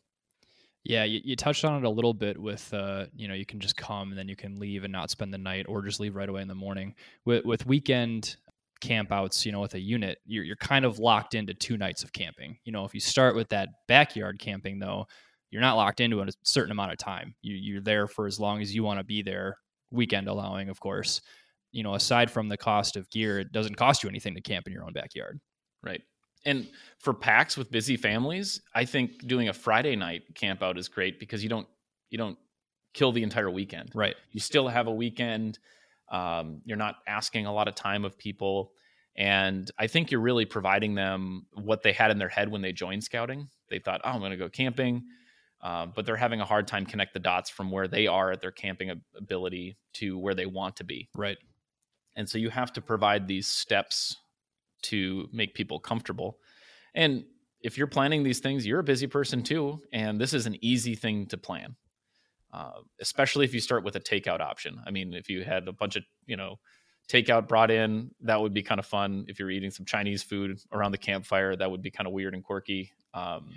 Yeah, 0.84 1.04
you, 1.04 1.22
you 1.24 1.36
touched 1.36 1.64
on 1.64 1.84
it 1.84 1.86
a 1.86 1.90
little 1.90 2.14
bit 2.14 2.40
with, 2.40 2.74
uh, 2.74 3.06
you 3.16 3.28
know, 3.28 3.36
you 3.36 3.46
can 3.46 3.60
just 3.60 3.78
come 3.78 4.10
and 4.10 4.18
then 4.18 4.28
you 4.28 4.36
can 4.36 4.60
leave 4.60 4.84
and 4.84 4.92
not 4.92 5.12
spend 5.12 5.34
the 5.34 5.38
night, 5.38 5.68
or 5.70 5.84
just 5.84 6.00
leave 6.00 6.16
right 6.16 6.28
away 6.28 6.42
in 6.42 6.48
the 6.48 6.56
morning. 6.56 6.96
With 7.26 7.46
with 7.46 7.66
weekend 7.68 8.36
campouts, 8.82 9.46
you 9.46 9.52
know, 9.52 9.62
with 9.62 9.76
a 9.76 9.80
unit, 9.80 10.18
you're 10.26 10.44
you're 10.44 10.56
kind 10.56 10.84
of 10.86 10.98
locked 10.98 11.36
into 11.36 11.54
two 11.54 11.78
nights 11.78 12.04
of 12.04 12.14
camping. 12.14 12.58
You 12.66 12.72
know, 12.72 12.84
if 12.86 12.96
you 12.96 13.00
start 13.00 13.36
with 13.36 13.50
that 13.50 13.70
backyard 13.88 14.40
camping, 14.40 14.80
though, 14.80 15.06
you're 15.52 15.62
not 15.62 15.76
locked 15.76 16.00
into 16.00 16.22
a 16.22 16.28
certain 16.44 16.72
amount 16.72 16.94
of 16.94 16.98
time. 16.98 17.36
You 17.44 17.56
you're 17.56 17.82
there 17.82 18.08
for 18.08 18.26
as 18.26 18.40
long 18.40 18.62
as 18.62 18.74
you 18.74 18.84
want 18.84 19.00
to 19.00 19.04
be 19.04 19.22
there, 19.22 19.58
weekend 19.92 20.28
allowing, 20.28 20.70
of 20.70 20.80
course. 20.80 21.22
You 21.72 21.84
know, 21.84 21.94
aside 21.94 22.32
from 22.32 22.50
the 22.50 22.58
cost 22.58 22.98
of 22.98 23.10
gear, 23.12 23.40
it 23.40 23.52
doesn't 23.52 23.76
cost 23.76 24.04
you 24.04 24.10
anything 24.10 24.34
to 24.36 24.42
camp 24.42 24.66
in 24.68 24.74
your 24.74 24.84
own 24.84 24.94
backyard. 24.94 25.40
Right. 25.84 26.02
And 26.46 26.68
for 27.00 27.14
packs 27.14 27.58
with 27.58 27.72
busy 27.72 27.98
families, 27.98 28.62
I 28.74 28.86
think 28.86 29.28
doing 29.28 29.50
a 29.50 29.54
Friday 29.54 29.96
night 29.96 30.24
camp 30.36 30.64
out 30.64 30.78
is 30.78 30.88
great 30.88 31.20
because 31.20 31.44
you 31.44 31.50
don't 31.50 31.68
you 32.10 32.18
don't 32.18 32.38
kill 32.94 33.12
the 33.12 33.24
entire 33.24 33.50
weekend. 33.50 33.92
Right. 33.96 34.16
You 34.32 34.40
still 34.40 34.68
have 34.68 34.88
a 34.88 34.94
weekend. 34.94 35.60
Um, 36.12 36.62
you're 36.66 36.78
not 36.78 36.98
asking 37.08 37.46
a 37.46 37.54
lot 37.54 37.68
of 37.68 37.76
time 37.76 38.04
of 38.04 38.18
people. 38.18 38.74
And 39.16 39.70
I 39.78 39.88
think 39.88 40.12
you're 40.12 40.22
really 40.22 40.46
providing 40.46 40.96
them 40.96 41.46
what 41.54 41.84
they 41.84 41.94
had 41.94 42.12
in 42.12 42.18
their 42.18 42.30
head 42.30 42.50
when 42.50 42.62
they 42.62 42.72
joined 42.72 43.04
scouting. 43.04 43.48
They 43.70 43.80
thought, 43.80 44.02
oh, 44.04 44.10
I'm 44.10 44.20
going 44.20 44.32
to 44.32 44.38
go 44.38 44.50
camping. 44.50 45.04
Um, 45.62 45.94
but 45.96 46.06
they're 46.06 46.18
having 46.18 46.42
a 46.42 46.46
hard 46.46 46.68
time 46.68 46.86
connect 46.86 47.14
the 47.14 47.20
dots 47.20 47.50
from 47.50 47.72
where 47.72 47.88
they 47.88 48.08
are 48.08 48.32
at 48.32 48.42
their 48.42 48.52
camping 48.52 49.02
ability 49.16 49.78
to 49.94 50.18
where 50.18 50.34
they 50.34 50.48
want 50.48 50.76
to 50.78 50.84
be. 50.84 51.08
Right. 51.16 51.38
And 52.16 52.28
so 52.28 52.38
you 52.38 52.50
have 52.50 52.74
to 52.74 52.82
provide 52.82 53.28
these 53.28 53.48
steps 53.48 54.18
to 54.84 55.28
make 55.32 55.54
people 55.54 55.80
comfortable. 55.80 56.38
And 56.94 57.26
if 57.62 57.78
you're 57.78 57.88
planning 57.88 58.24
these 58.24 58.40
things, 58.40 58.66
you're 58.66 58.80
a 58.80 58.84
busy 58.84 59.08
person 59.08 59.44
too. 59.44 59.82
And 59.94 60.20
this 60.20 60.34
is 60.34 60.46
an 60.46 60.58
easy 60.62 60.96
thing 60.96 61.28
to 61.28 61.38
plan, 61.38 61.76
uh, 62.54 62.82
especially 63.00 63.46
if 63.46 63.54
you 63.54 63.60
start 63.60 63.84
with 63.84 63.96
a 63.96 64.00
takeout 64.00 64.40
option. 64.40 64.82
I 64.86 64.92
mean, 64.92 65.14
if 65.14 65.30
you 65.30 65.44
had 65.44 65.68
a 65.68 65.74
bunch 65.74 65.96
of, 65.96 66.04
you 66.26 66.38
know, 66.38 66.60
takeout 67.08 67.48
brought 67.48 67.72
in, 67.72 68.12
that 68.22 68.42
would 68.42 68.54
be 68.54 68.64
kind 68.64 68.80
of 68.80 68.86
fun. 68.86 69.26
If 69.28 69.40
you're 69.40 69.52
eating 69.52 69.72
some 69.72 69.86
Chinese 69.86 70.24
food 70.24 70.60
around 70.72 70.92
the 70.92 70.98
campfire, 70.98 71.56
that 71.56 71.70
would 71.70 71.82
be 71.82 71.92
kind 71.92 72.08
of 72.08 72.14
weird 72.14 72.34
and 72.34 72.44
quirky. 72.44 72.92
Um, 73.14 73.50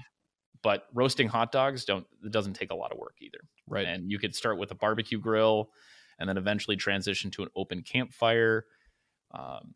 but 0.63 0.87
roasting 0.95 1.29
hot 1.29 1.53
dogs 1.53 1.85
don't 1.85 2.07
it 2.25 2.33
doesn't 2.33 2.55
take 2.55 2.71
a 2.71 2.75
lot 2.75 2.91
of 2.91 2.99
work 2.99 3.17
either. 3.21 3.39
Right. 3.69 3.87
And 3.87 4.11
you 4.11 4.19
could 4.19 4.35
start 4.35 4.59
with 4.59 4.71
a 4.71 4.75
barbecue 4.75 5.19
grill 5.19 5.71
and 6.19 6.29
then 6.29 6.39
eventually 6.39 6.77
transition 6.77 7.31
to 7.33 7.43
an 7.43 7.49
open 7.55 7.83
campfire. 7.83 8.65
Um, 9.33 9.75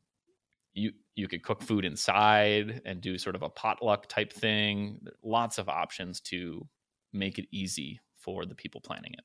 you 0.74 0.92
you 1.14 1.28
could 1.28 1.42
cook 1.42 1.62
food 1.62 1.84
inside 1.84 2.82
and 2.84 3.00
do 3.00 3.18
sort 3.18 3.34
of 3.34 3.42
a 3.42 3.48
potluck 3.48 4.06
type 4.08 4.32
thing. 4.32 5.00
Lots 5.22 5.58
of 5.58 5.68
options 5.68 6.20
to 6.22 6.66
make 7.12 7.38
it 7.38 7.46
easy 7.50 8.00
for 8.16 8.46
the 8.46 8.54
people 8.54 8.80
planning 8.80 9.12
it. 9.12 9.24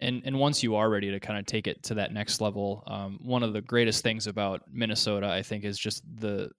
And 0.00 0.22
and 0.24 0.38
once 0.38 0.62
you 0.62 0.74
are 0.76 0.90
ready 0.90 1.10
to 1.10 1.20
kind 1.20 1.38
of 1.38 1.46
take 1.46 1.66
it 1.66 1.82
to 1.84 1.94
that 1.94 2.12
next 2.12 2.40
level, 2.40 2.82
um, 2.86 3.18
one 3.22 3.42
of 3.42 3.52
the 3.52 3.62
greatest 3.62 4.02
things 4.02 4.26
about 4.26 4.62
Minnesota, 4.70 5.28
I 5.28 5.42
think, 5.42 5.64
is 5.64 5.78
just 5.78 6.02
the 6.16 6.50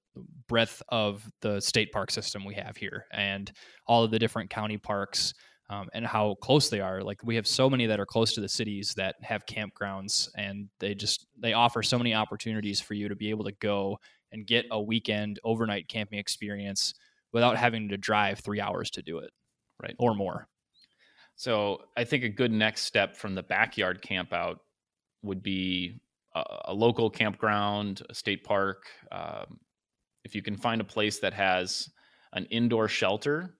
breadth 0.47 0.81
of 0.89 1.29
the 1.41 1.59
state 1.59 1.91
park 1.91 2.11
system 2.11 2.45
we 2.45 2.55
have 2.55 2.77
here, 2.77 3.05
and 3.11 3.51
all 3.87 4.03
of 4.03 4.11
the 4.11 4.19
different 4.19 4.49
county 4.49 4.77
parks, 4.77 5.33
um, 5.69 5.89
and 5.93 6.05
how 6.05 6.35
close 6.35 6.69
they 6.69 6.79
are. 6.79 7.01
Like 7.01 7.23
we 7.23 7.35
have 7.35 7.47
so 7.47 7.69
many 7.69 7.85
that 7.87 7.99
are 7.99 8.05
close 8.05 8.33
to 8.33 8.41
the 8.41 8.49
cities 8.49 8.93
that 8.95 9.15
have 9.21 9.45
campgrounds, 9.45 10.29
and 10.35 10.69
they 10.79 10.93
just 10.95 11.27
they 11.37 11.53
offer 11.53 11.81
so 11.81 11.97
many 11.97 12.13
opportunities 12.13 12.79
for 12.79 12.93
you 12.93 13.09
to 13.09 13.15
be 13.15 13.29
able 13.29 13.45
to 13.45 13.51
go 13.53 13.97
and 14.31 14.45
get 14.45 14.65
a 14.71 14.81
weekend 14.81 15.39
overnight 15.43 15.87
camping 15.87 16.19
experience 16.19 16.93
without 17.31 17.57
having 17.57 17.89
to 17.89 17.97
drive 17.97 18.39
three 18.39 18.61
hours 18.61 18.89
to 18.91 19.01
do 19.01 19.19
it, 19.19 19.31
Right. 19.81 19.95
or 19.99 20.13
more. 20.13 20.47
So 21.35 21.83
I 21.97 22.03
think 22.05 22.23
a 22.23 22.29
good 22.29 22.51
next 22.51 22.81
step 22.81 23.15
from 23.15 23.35
the 23.35 23.43
backyard 23.43 24.01
camp 24.01 24.31
out 24.33 24.59
would 25.21 25.43
be 25.43 25.99
a, 26.33 26.43
a 26.65 26.73
local 26.73 27.09
campground, 27.09 28.01
a 28.09 28.13
state 28.13 28.43
park. 28.43 28.85
Um, 29.11 29.59
if 30.23 30.33
you 30.33 30.41
can 30.41 30.55
find 30.55 30.79
a 30.79 30.85
place 30.85 31.19
that 31.19 31.33
has 31.33 31.89
an 32.33 32.45
indoor 32.45 32.87
shelter 32.87 33.57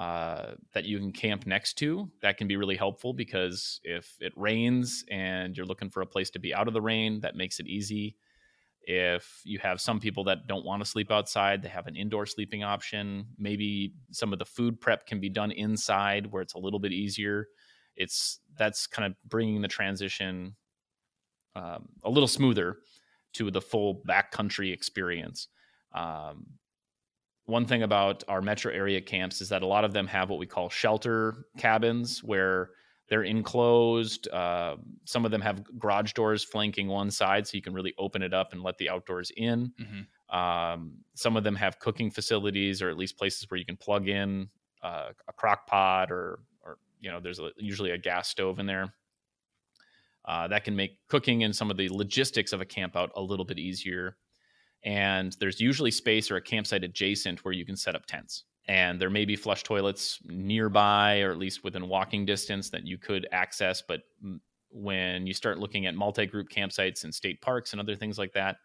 uh, 0.00 0.54
that 0.72 0.84
you 0.84 0.98
can 0.98 1.12
camp 1.12 1.46
next 1.46 1.74
to, 1.74 2.10
that 2.22 2.38
can 2.38 2.48
be 2.48 2.56
really 2.56 2.76
helpful 2.76 3.12
because 3.12 3.80
if 3.84 4.16
it 4.20 4.32
rains 4.36 5.04
and 5.10 5.56
you're 5.56 5.66
looking 5.66 5.90
for 5.90 6.00
a 6.00 6.06
place 6.06 6.30
to 6.30 6.38
be 6.38 6.54
out 6.54 6.68
of 6.68 6.74
the 6.74 6.80
rain, 6.80 7.20
that 7.20 7.36
makes 7.36 7.60
it 7.60 7.66
easy. 7.66 8.16
If 8.82 9.42
you 9.44 9.58
have 9.58 9.80
some 9.80 10.00
people 10.00 10.24
that 10.24 10.46
don't 10.46 10.64
want 10.64 10.82
to 10.82 10.88
sleep 10.88 11.10
outside, 11.10 11.62
they 11.62 11.68
have 11.68 11.86
an 11.86 11.96
indoor 11.96 12.24
sleeping 12.24 12.64
option. 12.64 13.26
Maybe 13.38 13.92
some 14.10 14.32
of 14.32 14.38
the 14.38 14.46
food 14.46 14.80
prep 14.80 15.06
can 15.06 15.20
be 15.20 15.28
done 15.28 15.50
inside 15.50 16.32
where 16.32 16.40
it's 16.40 16.54
a 16.54 16.58
little 16.58 16.80
bit 16.80 16.92
easier 16.92 17.48
it's 18.00 18.40
that's 18.56 18.86
kind 18.86 19.06
of 19.06 19.14
bringing 19.28 19.60
the 19.60 19.68
transition 19.68 20.56
um, 21.54 21.88
a 22.02 22.10
little 22.10 22.28
smoother 22.28 22.78
to 23.34 23.50
the 23.50 23.60
full 23.60 24.02
backcountry 24.08 24.72
experience. 24.72 25.48
Um, 25.94 26.46
one 27.50 27.66
thing 27.66 27.82
about 27.82 28.24
our 28.28 28.40
metro 28.40 28.72
area 28.72 29.00
camps 29.00 29.40
is 29.40 29.48
that 29.48 29.62
a 29.62 29.66
lot 29.66 29.84
of 29.84 29.92
them 29.92 30.06
have 30.06 30.30
what 30.30 30.38
we 30.38 30.46
call 30.46 30.70
shelter 30.70 31.44
cabins 31.58 32.22
where 32.22 32.70
they're 33.08 33.24
enclosed. 33.24 34.28
Uh, 34.28 34.76
some 35.04 35.24
of 35.24 35.32
them 35.32 35.40
have 35.40 35.64
garage 35.78 36.12
doors 36.12 36.44
flanking 36.44 36.86
one 36.86 37.10
side, 37.10 37.46
so 37.46 37.56
you 37.56 37.62
can 37.62 37.74
really 37.74 37.92
open 37.98 38.22
it 38.22 38.32
up 38.32 38.52
and 38.52 38.62
let 38.62 38.78
the 38.78 38.88
outdoors 38.88 39.32
in. 39.36 39.72
Mm-hmm. 39.80 40.36
Um, 40.38 40.92
some 41.14 41.36
of 41.36 41.42
them 41.42 41.56
have 41.56 41.80
cooking 41.80 42.10
facilities, 42.10 42.80
or 42.80 42.88
at 42.88 42.96
least 42.96 43.18
places 43.18 43.50
where 43.50 43.58
you 43.58 43.66
can 43.66 43.76
plug 43.76 44.08
in 44.08 44.48
uh, 44.82 45.10
a 45.26 45.32
crock 45.32 45.66
pot, 45.66 46.12
or, 46.12 46.38
or 46.62 46.78
you 47.00 47.10
know, 47.10 47.18
there's 47.18 47.40
a, 47.40 47.50
usually 47.56 47.90
a 47.90 47.98
gas 47.98 48.28
stove 48.28 48.60
in 48.60 48.66
there. 48.66 48.94
Uh, 50.24 50.46
that 50.46 50.62
can 50.62 50.76
make 50.76 50.98
cooking 51.08 51.42
and 51.42 51.56
some 51.56 51.70
of 51.70 51.76
the 51.76 51.88
logistics 51.88 52.52
of 52.52 52.60
a 52.60 52.64
camp 52.64 52.94
out 52.94 53.10
a 53.16 53.20
little 53.20 53.44
bit 53.44 53.58
easier. 53.58 54.16
And 54.84 55.36
there's 55.40 55.60
usually 55.60 55.90
space 55.90 56.30
or 56.30 56.36
a 56.36 56.42
campsite 56.42 56.84
adjacent 56.84 57.44
where 57.44 57.52
you 57.52 57.66
can 57.66 57.76
set 57.76 57.94
up 57.94 58.06
tents. 58.06 58.44
And 58.66 59.00
there 59.00 59.10
may 59.10 59.24
be 59.24 59.36
flush 59.36 59.62
toilets 59.62 60.20
nearby 60.24 61.20
or 61.20 61.32
at 61.32 61.38
least 61.38 61.64
within 61.64 61.88
walking 61.88 62.24
distance 62.24 62.70
that 62.70 62.86
you 62.86 62.98
could 62.98 63.26
access. 63.32 63.82
But 63.82 64.02
when 64.70 65.26
you 65.26 65.34
start 65.34 65.58
looking 65.58 65.86
at 65.86 65.94
multi 65.94 66.26
group 66.26 66.48
campsites 66.48 67.04
and 67.04 67.14
state 67.14 67.40
parks 67.42 67.72
and 67.72 67.80
other 67.80 67.96
things 67.96 68.18
like 68.18 68.32
that, 68.34 68.56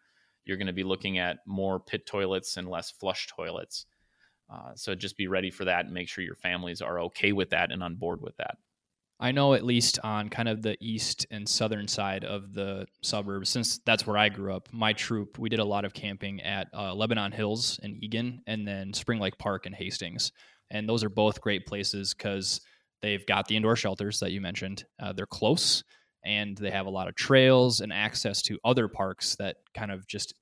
you're 0.44 0.56
going 0.56 0.68
to 0.68 0.72
be 0.72 0.84
looking 0.84 1.18
at 1.18 1.38
more 1.46 1.80
pit 1.80 2.06
toilets 2.06 2.56
and 2.56 2.68
less 2.68 2.90
flush 2.90 3.26
toilets. 3.26 3.86
Uh, 4.48 4.70
so 4.74 4.94
just 4.94 5.16
be 5.16 5.26
ready 5.26 5.50
for 5.50 5.64
that 5.64 5.86
and 5.86 5.94
make 5.94 6.08
sure 6.08 6.22
your 6.22 6.36
families 6.36 6.80
are 6.80 7.00
okay 7.00 7.32
with 7.32 7.50
that 7.50 7.72
and 7.72 7.82
on 7.82 7.96
board 7.96 8.22
with 8.22 8.36
that. 8.36 8.56
I 9.18 9.32
know 9.32 9.54
at 9.54 9.64
least 9.64 9.98
on 10.04 10.28
kind 10.28 10.48
of 10.48 10.60
the 10.60 10.76
east 10.80 11.26
and 11.30 11.48
southern 11.48 11.88
side 11.88 12.24
of 12.24 12.52
the 12.52 12.86
suburbs, 13.02 13.48
since 13.48 13.78
that's 13.86 14.06
where 14.06 14.18
I 14.18 14.28
grew 14.28 14.54
up, 14.54 14.68
my 14.72 14.92
troop, 14.92 15.38
we 15.38 15.48
did 15.48 15.58
a 15.58 15.64
lot 15.64 15.86
of 15.86 15.94
camping 15.94 16.42
at 16.42 16.68
uh, 16.74 16.94
Lebanon 16.94 17.32
Hills 17.32 17.80
in 17.82 17.96
Eagan 18.02 18.42
and 18.46 18.68
then 18.68 18.92
Spring 18.92 19.18
Lake 19.18 19.38
Park 19.38 19.64
in 19.66 19.72
Hastings. 19.72 20.32
And 20.70 20.86
those 20.88 21.02
are 21.02 21.08
both 21.08 21.40
great 21.40 21.66
places 21.66 22.12
because 22.12 22.60
they've 23.00 23.24
got 23.24 23.48
the 23.48 23.56
indoor 23.56 23.76
shelters 23.76 24.20
that 24.20 24.32
you 24.32 24.40
mentioned. 24.42 24.84
Uh, 25.00 25.14
they're 25.14 25.26
close 25.26 25.82
and 26.24 26.56
they 26.58 26.70
have 26.70 26.86
a 26.86 26.90
lot 26.90 27.08
of 27.08 27.14
trails 27.14 27.80
and 27.80 27.92
access 27.92 28.42
to 28.42 28.58
other 28.64 28.88
parks 28.88 29.36
that 29.36 29.56
kind 29.74 29.92
of 29.92 30.06
just 30.06 30.34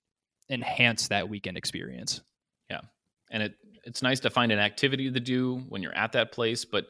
enhance 0.50 1.08
that 1.08 1.28
weekend 1.28 1.56
experience. 1.56 2.22
Yeah. 2.70 2.80
And 3.30 3.42
it, 3.42 3.54
it's 3.84 4.02
nice 4.02 4.20
to 4.20 4.30
find 4.30 4.50
an 4.50 4.58
activity 4.58 5.12
to 5.12 5.20
do 5.20 5.58
when 5.68 5.82
you're 5.82 5.96
at 5.96 6.12
that 6.12 6.32
place, 6.32 6.64
but 6.64 6.86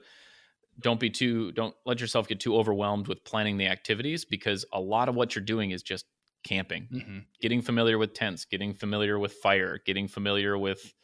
don't 0.80 1.00
be 1.00 1.10
too 1.10 1.52
don't 1.52 1.74
let 1.86 2.00
yourself 2.00 2.28
get 2.28 2.40
too 2.40 2.56
overwhelmed 2.56 3.06
with 3.06 3.24
planning 3.24 3.56
the 3.56 3.66
activities 3.66 4.24
because 4.24 4.64
a 4.72 4.80
lot 4.80 5.08
of 5.08 5.14
what 5.14 5.34
you're 5.34 5.44
doing 5.44 5.70
is 5.70 5.82
just 5.82 6.06
camping 6.42 6.88
mm-hmm. 6.92 7.18
getting 7.40 7.62
familiar 7.62 7.98
with 7.98 8.12
tents 8.12 8.44
getting 8.44 8.74
familiar 8.74 9.18
with 9.18 9.32
fire 9.34 9.80
getting 9.86 10.08
familiar 10.08 10.58
with 10.58 10.94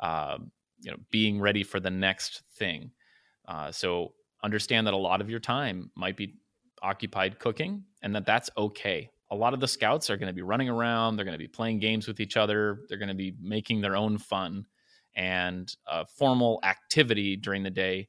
uh, 0.00 0.38
you 0.80 0.90
know 0.90 0.96
being 1.10 1.40
ready 1.40 1.62
for 1.62 1.80
the 1.80 1.90
next 1.90 2.42
thing 2.56 2.90
uh, 3.46 3.70
so 3.70 4.12
understand 4.42 4.86
that 4.86 4.94
a 4.94 4.98
lot 4.98 5.20
of 5.20 5.30
your 5.30 5.40
time 5.40 5.90
might 5.94 6.16
be 6.16 6.34
occupied 6.82 7.38
cooking 7.38 7.84
and 8.02 8.14
that 8.14 8.26
that's 8.26 8.50
okay 8.56 9.10
a 9.30 9.36
lot 9.36 9.54
of 9.54 9.60
the 9.60 9.68
scouts 9.68 10.10
are 10.10 10.16
going 10.16 10.28
to 10.28 10.34
be 10.34 10.42
running 10.42 10.68
around 10.68 11.16
they're 11.16 11.24
going 11.24 11.32
to 11.32 11.38
be 11.38 11.46
playing 11.46 11.78
games 11.78 12.08
with 12.08 12.20
each 12.20 12.36
other 12.36 12.80
they're 12.88 12.98
going 12.98 13.08
to 13.08 13.14
be 13.14 13.34
making 13.40 13.80
their 13.80 13.96
own 13.96 14.18
fun 14.18 14.64
and 15.14 15.74
a 15.86 16.06
formal 16.06 16.58
activity 16.62 17.36
during 17.36 17.62
the 17.62 17.70
day 17.70 18.08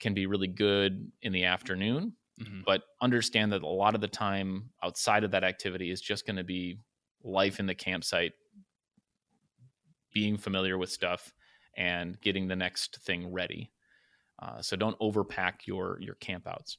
can 0.00 0.14
be 0.14 0.26
really 0.26 0.48
good 0.48 1.10
in 1.22 1.32
the 1.32 1.44
afternoon 1.44 2.12
mm-hmm. 2.40 2.60
but 2.64 2.82
understand 3.00 3.52
that 3.52 3.62
a 3.62 3.66
lot 3.66 3.94
of 3.94 4.00
the 4.00 4.08
time 4.08 4.70
outside 4.82 5.24
of 5.24 5.30
that 5.30 5.44
activity 5.44 5.90
is 5.90 6.00
just 6.00 6.26
going 6.26 6.36
to 6.36 6.44
be 6.44 6.78
life 7.22 7.60
in 7.60 7.66
the 7.66 7.74
campsite 7.74 8.32
being 10.12 10.36
familiar 10.36 10.76
with 10.78 10.90
stuff 10.90 11.32
and 11.76 12.20
getting 12.20 12.48
the 12.48 12.56
next 12.56 12.98
thing 13.02 13.32
ready 13.32 13.70
uh, 14.42 14.60
so 14.60 14.76
don't 14.76 14.98
overpack 15.00 15.66
your 15.66 15.98
your 16.00 16.14
campouts 16.16 16.76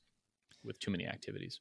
with 0.63 0.79
too 0.79 0.91
many 0.91 1.07
activities 1.07 1.59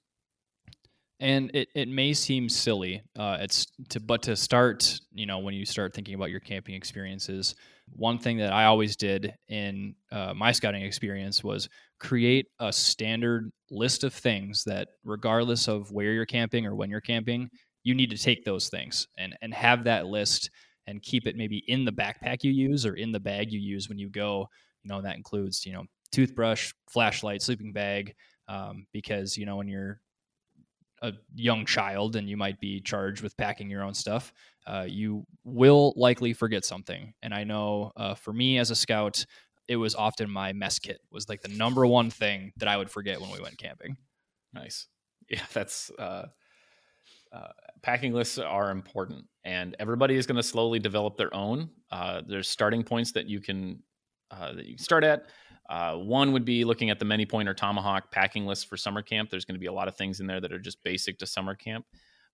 and 1.20 1.50
it, 1.54 1.68
it 1.74 1.88
may 1.88 2.14
seem 2.14 2.48
silly 2.48 3.02
uh, 3.18 3.36
it's 3.40 3.66
to 3.88 4.00
but 4.00 4.22
to 4.22 4.34
start 4.34 5.00
you 5.12 5.26
know 5.26 5.38
when 5.38 5.54
you 5.54 5.64
start 5.64 5.94
thinking 5.94 6.14
about 6.14 6.30
your 6.30 6.40
camping 6.40 6.74
experiences 6.74 7.54
one 7.94 8.18
thing 8.18 8.36
that 8.38 8.52
i 8.52 8.64
always 8.64 8.96
did 8.96 9.34
in 9.48 9.94
uh, 10.12 10.32
my 10.34 10.52
scouting 10.52 10.82
experience 10.82 11.42
was 11.42 11.68
create 11.98 12.46
a 12.60 12.72
standard 12.72 13.50
list 13.70 14.04
of 14.04 14.12
things 14.12 14.64
that 14.64 14.88
regardless 15.04 15.68
of 15.68 15.90
where 15.92 16.12
you're 16.12 16.26
camping 16.26 16.66
or 16.66 16.74
when 16.74 16.90
you're 16.90 17.00
camping 17.00 17.48
you 17.82 17.94
need 17.94 18.10
to 18.10 18.18
take 18.18 18.44
those 18.44 18.68
things 18.68 19.06
and 19.18 19.36
and 19.42 19.54
have 19.54 19.84
that 19.84 20.06
list 20.06 20.50
and 20.86 21.02
keep 21.02 21.26
it 21.26 21.36
maybe 21.36 21.62
in 21.68 21.84
the 21.84 21.92
backpack 21.92 22.42
you 22.42 22.50
use 22.50 22.84
or 22.84 22.94
in 22.94 23.12
the 23.12 23.20
bag 23.20 23.52
you 23.52 23.60
use 23.60 23.88
when 23.88 23.98
you 23.98 24.10
go. 24.10 24.48
You 24.82 24.88
know 24.88 25.02
that 25.02 25.16
includes 25.16 25.64
you 25.64 25.72
know 25.72 25.84
toothbrush 26.12 26.72
flashlight 26.90 27.42
sleeping 27.42 27.72
bag 27.72 28.14
um, 28.48 28.86
because 28.92 29.36
you 29.36 29.46
know 29.46 29.56
when 29.56 29.68
you're 29.68 30.00
a 31.02 31.12
young 31.34 31.64
child 31.64 32.16
and 32.16 32.28
you 32.28 32.36
might 32.36 32.60
be 32.60 32.80
charged 32.80 33.22
with 33.22 33.36
packing 33.36 33.70
your 33.70 33.82
own 33.82 33.94
stuff, 33.94 34.32
uh, 34.66 34.86
you 34.88 35.24
will 35.44 35.92
likely 35.96 36.32
forget 36.32 36.64
something. 36.64 37.12
And 37.22 37.34
I 37.34 37.44
know 37.44 37.92
uh, 37.96 38.14
for 38.14 38.32
me 38.32 38.58
as 38.58 38.70
a 38.70 38.76
scout, 38.76 39.24
it 39.68 39.76
was 39.76 39.94
often 39.94 40.30
my 40.30 40.52
mess 40.52 40.78
kit 40.78 41.00
was 41.10 41.28
like 41.28 41.42
the 41.42 41.48
number 41.48 41.86
one 41.86 42.10
thing 42.10 42.52
that 42.56 42.68
I 42.68 42.76
would 42.76 42.90
forget 42.90 43.20
when 43.20 43.30
we 43.30 43.40
went 43.40 43.58
camping. 43.58 43.96
Nice. 44.52 44.86
Yeah, 45.30 45.42
that's 45.52 45.92
uh, 45.96 46.26
uh 47.32 47.48
packing 47.82 48.12
lists 48.12 48.36
are 48.36 48.72
important, 48.72 49.26
and 49.44 49.76
everybody 49.78 50.16
is 50.16 50.26
going 50.26 50.38
to 50.38 50.42
slowly 50.42 50.80
develop 50.80 51.16
their 51.16 51.32
own. 51.32 51.70
Uh, 51.92 52.22
there's 52.26 52.48
starting 52.48 52.82
points 52.82 53.12
that 53.12 53.26
you 53.26 53.40
can 53.40 53.80
uh, 54.32 54.54
that 54.54 54.66
you 54.66 54.74
can 54.74 54.82
start 54.82 55.04
at. 55.04 55.26
Uh, 55.68 55.94
one 55.94 56.32
would 56.32 56.44
be 56.44 56.64
looking 56.64 56.90
at 56.90 56.98
the 56.98 57.04
Many 57.04 57.24
Point 57.24 57.48
or 57.48 57.54
Tomahawk 57.54 58.10
packing 58.10 58.44
list 58.44 58.68
for 58.68 58.76
summer 58.76 59.02
camp. 59.02 59.30
There's 59.30 59.44
going 59.44 59.54
to 59.54 59.60
be 59.60 59.66
a 59.66 59.72
lot 59.72 59.86
of 59.86 59.94
things 59.94 60.18
in 60.18 60.26
there 60.26 60.40
that 60.40 60.52
are 60.52 60.58
just 60.58 60.82
basic 60.82 61.16
to 61.20 61.26
summer 61.26 61.54
camp, 61.54 61.86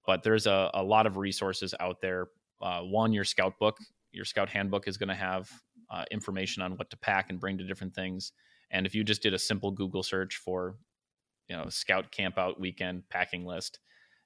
but 0.07 0.23
there's 0.23 0.47
a, 0.47 0.71
a 0.75 0.83
lot 0.83 1.07
of 1.07 1.17
resources 1.17 1.75
out 1.81 2.01
there. 2.01 2.29
Uh, 2.61 2.81
one, 2.81 3.13
your 3.13 3.25
scout 3.25 3.59
book, 3.59 3.77
your 4.13 4.25
scout 4.25 4.49
handbook 4.49 4.89
is 4.89 4.97
going 4.97 5.09
to 5.09 5.15
have 5.15 5.51
uh, 5.91 6.05
information 6.11 6.63
on 6.63 6.77
what 6.77 6.91
to 6.91 6.97
pack 6.97 7.31
and 7.31 7.41
bring 7.41 7.59
to 7.59 7.65
different 7.65 7.95
things. 7.95 8.33
And 8.71 8.87
if 8.87 8.95
you 8.95 9.05
just 9.05 9.23
did 9.23 9.35
a 9.35 9.39
simple 9.39 9.71
Google 9.71 10.03
search 10.03 10.37
for, 10.37 10.77
you 11.49 11.57
know, 11.57 11.69
scout 11.69 12.11
camp 12.11 12.39
out 12.39 12.59
weekend 12.59 13.09
packing 13.11 13.45
list, 13.45 13.79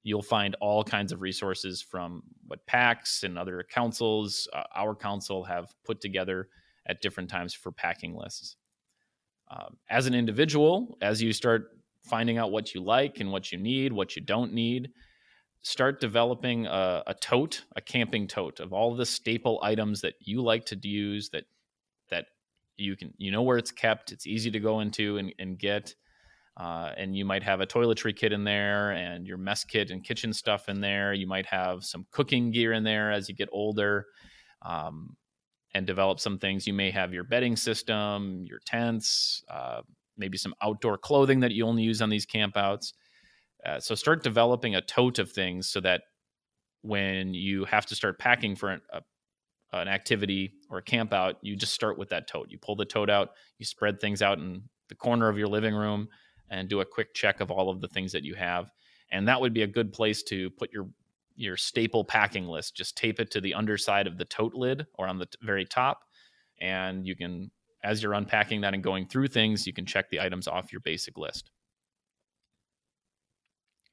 you'll 0.02 0.22
find 0.22 0.56
all 0.60 0.82
kinds 0.82 1.12
of 1.12 1.20
resources 1.20 1.82
from 1.82 2.22
what 2.46 2.66
packs 2.66 3.22
and 3.22 3.38
other 3.38 3.64
councils, 3.68 4.48
uh, 4.54 4.62
our 4.74 4.94
council 4.94 5.44
have 5.44 5.74
put 5.84 6.00
together 6.00 6.48
at 6.86 7.02
different 7.02 7.28
times 7.28 7.52
for 7.52 7.70
packing 7.70 8.16
lists 8.16 8.56
um, 9.50 9.76
as 9.88 10.06
an 10.06 10.14
individual, 10.14 10.96
as 11.02 11.20
you 11.20 11.32
start 11.32 11.70
finding 12.04 12.38
out 12.38 12.52
what 12.52 12.74
you 12.74 12.82
like 12.82 13.20
and 13.20 13.30
what 13.30 13.52
you 13.52 13.58
need, 13.58 13.92
what 13.92 14.16
you 14.16 14.22
don't 14.22 14.52
need, 14.52 14.90
start 15.62 16.01
developing 16.01 16.66
a, 16.66 17.03
a 17.07 17.14
tote, 17.14 17.64
a 17.77 17.81
camping 17.81 18.27
tote 18.27 18.61
of 18.61 18.73
all 18.73 18.94
the 18.94 19.07
staple 19.07 19.61
items 19.62 20.01
that 20.01 20.14
you 20.20 20.42
like 20.42 20.64
to 20.66 20.79
use 20.83 21.29
that 21.31 21.44
that 22.11 22.27
you 22.77 22.96
can 22.96 23.12
you 23.18 23.31
know 23.31 23.42
where 23.42 23.59
it's 23.59 23.73
kept. 23.73 24.12
It's 24.12 24.27
easy 24.27 24.51
to 24.51 24.61
go 24.61 24.81
into 24.81 25.18
and, 25.18 25.35
and 25.38 25.59
get. 25.59 25.94
Uh, 26.57 26.92
and 26.96 27.16
you 27.16 27.25
might 27.25 27.42
have 27.42 27.61
a 27.61 27.66
toiletry 27.66 28.14
kit 28.14 28.33
in 28.33 28.44
there 28.44 28.90
and 28.90 29.27
your 29.27 29.38
mess 29.38 29.64
kit 29.64 29.90
and 29.90 30.05
kitchen 30.05 30.33
stuff 30.33 30.68
in 30.68 30.81
there. 30.81 31.14
You 31.14 31.27
might 31.27 31.46
have 31.46 31.85
some 31.85 32.05
cooking 32.11 32.51
gear 32.51 32.73
in 32.73 32.85
there 32.85 33.11
as 33.12 33.29
you 33.29 33.35
get 33.35 33.49
older. 33.53 34.07
Um, 34.62 35.16
and 35.75 35.87
develop 35.87 36.20
some 36.20 36.38
things. 36.38 36.66
You 36.66 36.73
may 36.73 36.90
have 36.90 37.12
your 37.14 37.25
bedding 37.25 37.57
system, 37.57 38.44
your 38.44 38.59
tents, 38.64 39.44
uh, 39.49 39.83
maybe 40.16 40.37
some 40.37 40.55
outdoor 40.62 40.99
clothing 40.99 41.40
that 41.40 41.53
you 41.53 41.66
only 41.66 41.83
use 41.83 42.03
on 42.03 42.11
these 42.11 42.27
campouts. 42.27 42.92
Uh, 43.64 43.79
so 43.79 43.94
start 43.94 44.23
developing 44.23 44.75
a 44.75 44.81
tote 44.81 45.18
of 45.18 45.31
things 45.31 45.68
so 45.68 45.81
that 45.81 46.03
when 46.83 47.35
you 47.35 47.64
have 47.66 47.87
to 47.87 47.94
start 47.94 48.18
packing 48.18 48.57
for 48.57 48.70
an, 48.70 48.81
a, 48.92 49.03
an 49.73 49.88
activity 49.88 50.53
or 50.70 50.79
a 50.79 50.83
camp 50.83 51.12
out, 51.12 51.37
you 51.42 51.57
just 51.57 51.75
start 51.75 51.99
with 51.99 52.09
that 52.09 52.27
tote. 52.27 52.49
You 52.51 52.59
pull 52.59 52.77
the 52.77 52.85
tote 52.85 53.11
out, 53.11 53.31
you 53.59 53.66
spread 53.66 54.01
things 54.01 54.23
out 54.23 54.38
in 54.38 54.62
the 54.88 54.94
corner 54.94 55.29
of 55.29 55.38
your 55.38 55.49
living 55.49 55.75
room, 55.75 56.09
and 56.51 56.68
do 56.68 56.81
a 56.81 56.85
quick 56.85 57.14
check 57.14 57.40
of 57.40 57.51
all 57.51 57.70
of 57.70 57.81
the 57.81 57.88
things 57.88 58.12
that 58.12 58.25
you 58.25 58.35
have. 58.35 58.70
And 59.12 59.29
that 59.29 59.40
would 59.40 59.55
be 59.55 59.62
a 59.62 59.66
good 59.66 59.92
place 59.92 60.23
to 60.25 60.51
put 60.51 60.73
your 60.73 60.88
your 61.37 61.57
staple 61.57 62.05
packing 62.05 62.46
list. 62.46 62.77
Just 62.77 62.96
tape 62.96 63.18
it 63.18 63.31
to 63.31 63.40
the 63.40 63.55
underside 63.55 64.07
of 64.07 64.18
the 64.18 64.25
tote 64.27 64.55
lid 64.55 64.87
or 64.94 65.07
on 65.07 65.18
the 65.18 65.27
t- 65.27 65.38
very 65.42 65.64
top, 65.64 66.01
and 66.61 67.07
you 67.07 67.16
can, 67.16 67.51
as 67.83 68.03
you're 68.03 68.12
unpacking 68.14 68.61
that 68.62 68.75
and 68.75 68.83
going 68.83 69.07
through 69.07 69.29
things, 69.29 69.66
you 69.66 69.73
can 69.73 69.87
check 69.87 70.11
the 70.11 70.20
items 70.20 70.49
off 70.49 70.73
your 70.73 70.81
basic 70.81 71.16
list. 71.16 71.51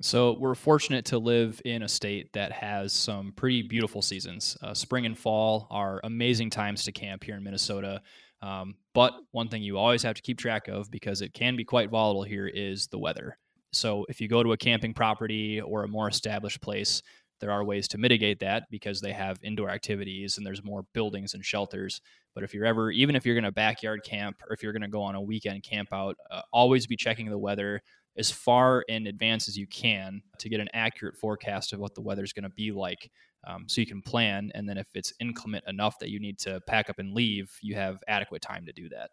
So 0.02 0.38
we're 0.40 0.54
fortunate 0.54 1.06
to 1.06 1.18
live 1.18 1.60
in 1.66 1.82
a 1.82 1.88
state 1.88 2.32
that 2.34 2.52
has 2.52 2.94
some 2.94 3.32
pretty 3.36 3.64
beautiful 3.64 4.04
seasons. 4.04 4.56
Uh, 4.62 4.76
spring 4.76 5.08
and 5.08 5.18
fall 5.18 5.68
are 5.72 6.00
amazing 6.04 6.52
times 6.52 6.84
to 6.84 6.92
camp 6.92 7.24
here 7.24 7.36
in 7.36 7.44
Minnesota. 7.44 8.02
Um, 8.44 8.76
but 8.94 9.16
one 9.32 9.48
thing 9.48 9.64
you 9.64 9.80
always 9.80 10.04
have 10.04 10.16
to 10.16 10.22
keep 10.22 10.38
track 10.38 10.68
of 10.68 10.92
because 10.92 11.24
it 11.24 11.34
can 11.34 11.56
be 11.56 11.64
quite 11.64 11.90
volatile 11.90 12.22
here 12.22 12.48
is 12.48 12.86
the 12.88 13.00
weather. 13.00 13.40
So 13.74 14.06
if 14.08 14.22
you 14.22 14.28
go 14.28 14.44
to 14.44 14.52
a 14.52 14.58
camping 14.58 14.94
property 14.94 15.60
or 15.62 15.84
a 15.84 15.88
more 15.88 16.08
established 16.08 16.62
place, 16.62 17.02
there 17.40 17.52
are 17.52 17.64
ways 17.64 17.88
to 17.90 17.98
mitigate 17.98 18.40
that 18.40 18.66
because 18.70 19.02
they 19.02 19.14
have 19.14 19.40
indoor 19.42 19.72
activities 19.72 20.38
and 20.38 20.46
there's 20.46 20.64
more 20.64 20.86
buildings 20.94 21.34
and 21.34 21.44
shelters. 21.44 22.02
But 22.36 22.44
if 22.44 22.54
you're 22.54 22.66
ever, 22.66 22.92
even 22.92 23.16
if 23.16 23.26
you're 23.26 23.36
going 23.36 23.44
to 23.46 23.52
backyard 23.52 24.04
camp 24.04 24.44
or 24.48 24.54
if 24.54 24.62
you're 24.62 24.74
going 24.74 24.82
to 24.84 24.88
go 24.88 25.02
on 25.02 25.16
a 25.16 25.22
weekend 25.22 25.64
camp 25.64 25.90
out, 25.92 26.18
uh, 26.30 26.42
always 26.54 26.86
be 26.86 26.96
checking 26.96 27.30
the 27.30 27.38
weather 27.38 27.82
as 28.18 28.32
far 28.32 28.82
in 28.84 29.08
advance 29.08 29.48
as 29.48 29.58
you 29.58 29.68
can 29.68 30.22
to 30.40 30.50
get 30.50 30.60
an 30.60 30.70
accurate 30.74 31.16
forecast 31.16 31.74
of 31.74 31.80
what 31.80 31.96
the 31.96 32.02
weather 32.02 32.24
is 32.24 32.34
going 32.34 32.44
to 32.44 32.50
be 32.50 32.72
like 32.72 33.12
um, 33.46 33.66
so 33.68 33.80
you 33.80 33.88
can 33.88 34.02
plan. 34.02 34.52
And 34.56 34.68
then 34.68 34.78
if 34.78 34.88
it's 34.96 35.14
inclement 35.20 35.64
enough 35.68 36.00
that 36.00 36.10
you 36.10 36.20
need 36.20 36.40
to 36.40 36.60
pack 36.68 36.90
up 36.90 37.00
and 37.00 37.14
leave, 37.14 37.52
you 37.62 37.76
have 37.76 38.04
adequate 38.08 38.42
time 38.42 38.66
to 38.66 38.74
do 38.74 38.90
that. 38.90 39.12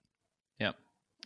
Yeah 0.59 0.73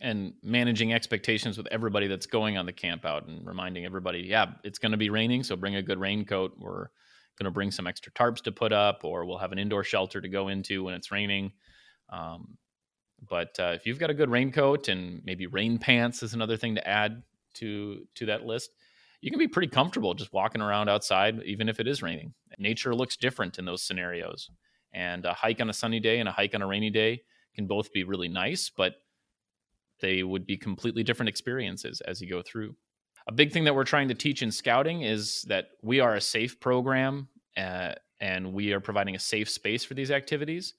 and 0.01 0.33
managing 0.43 0.93
expectations 0.93 1.57
with 1.57 1.67
everybody 1.71 2.07
that's 2.07 2.25
going 2.25 2.57
on 2.57 2.65
the 2.65 2.73
camp 2.73 3.05
out 3.05 3.27
and 3.27 3.45
reminding 3.45 3.85
everybody, 3.85 4.19
yeah, 4.19 4.47
it's 4.63 4.79
going 4.79 4.91
to 4.91 4.97
be 4.97 5.09
raining, 5.09 5.43
so 5.43 5.55
bring 5.55 5.75
a 5.75 5.81
good 5.81 5.99
raincoat. 5.99 6.53
We're 6.57 6.87
going 7.37 7.45
to 7.45 7.51
bring 7.51 7.71
some 7.71 7.87
extra 7.87 8.11
tarps 8.13 8.41
to 8.43 8.51
put 8.51 8.71
up, 8.71 9.01
or 9.03 9.25
we'll 9.25 9.37
have 9.37 9.51
an 9.51 9.59
indoor 9.59 9.83
shelter 9.83 10.21
to 10.21 10.29
go 10.29 10.47
into 10.47 10.83
when 10.83 10.93
it's 10.93 11.11
raining. 11.11 11.51
Um, 12.09 12.57
but 13.27 13.59
uh, 13.59 13.73
if 13.75 13.85
you've 13.85 13.99
got 13.99 14.09
a 14.09 14.13
good 14.13 14.29
raincoat 14.29 14.87
and 14.87 15.21
maybe 15.25 15.47
rain 15.47 15.77
pants 15.77 16.23
is 16.23 16.33
another 16.33 16.57
thing 16.57 16.75
to 16.75 16.87
add 16.87 17.21
to 17.59 18.05
to 18.15 18.25
that 18.27 18.45
list, 18.45 18.71
you 19.21 19.31
can 19.31 19.39
be 19.39 19.47
pretty 19.47 19.69
comfortable 19.69 20.13
just 20.13 20.33
walking 20.33 20.61
around 20.61 20.89
outside, 20.89 21.41
even 21.43 21.69
if 21.69 21.79
it 21.79 21.87
is 21.87 22.01
raining. 22.01 22.33
Nature 22.57 22.95
looks 22.95 23.17
different 23.17 23.59
in 23.59 23.65
those 23.65 23.83
scenarios, 23.83 24.49
and 24.93 25.25
a 25.25 25.33
hike 25.33 25.61
on 25.61 25.69
a 25.69 25.73
sunny 25.73 25.99
day 25.99 26.19
and 26.19 26.29
a 26.29 26.33
hike 26.33 26.55
on 26.55 26.61
a 26.61 26.67
rainy 26.67 26.89
day 26.89 27.21
can 27.55 27.67
both 27.67 27.91
be 27.91 28.03
really 28.03 28.29
nice, 28.29 28.69
but 28.75 28.95
they 30.01 30.23
would 30.23 30.45
be 30.45 30.57
completely 30.57 31.03
different 31.03 31.29
experiences 31.29 32.01
as 32.01 32.21
you 32.21 32.29
go 32.29 32.41
through. 32.41 32.75
A 33.27 33.33
big 33.33 33.51
thing 33.51 33.65
that 33.65 33.75
we're 33.75 33.83
trying 33.83 34.07
to 34.07 34.15
teach 34.15 34.41
in 34.41 34.51
scouting 34.51 35.01
is 35.01 35.43
that 35.49 35.65
we 35.81 35.99
are 35.99 36.15
a 36.15 36.21
safe 36.21 36.59
program 36.59 37.27
uh, 37.57 37.93
and 38.21 38.53
we 38.53 38.73
are 38.73 38.79
providing 38.79 39.15
a 39.15 39.19
safe 39.19 39.49
space 39.49 39.83
for 39.83 39.93
these 39.93 40.11
activities. 40.11 40.73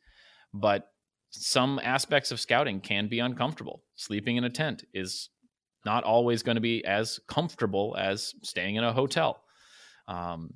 But 0.53 0.88
some 1.31 1.81
aspects 1.83 2.33
of 2.33 2.40
scouting 2.40 2.81
can 2.81 3.09
be 3.09 3.21
uncomfortable. 3.21 3.85
Sleeping 3.95 4.37
in 4.37 4.45
a 4.45 4.51
tent 4.51 4.85
is 4.93 5.29
not 5.85 6.05
always 6.05 6.43
going 6.43 6.57
to 6.57 6.61
be 6.61 6.85
as 6.85 7.21
comfortable 7.27 7.97
as 7.99 8.35
staying 8.43 8.77
in 8.77 8.85
a 8.85 8.93
hotel. 8.93 9.43
Um, 10.09 10.53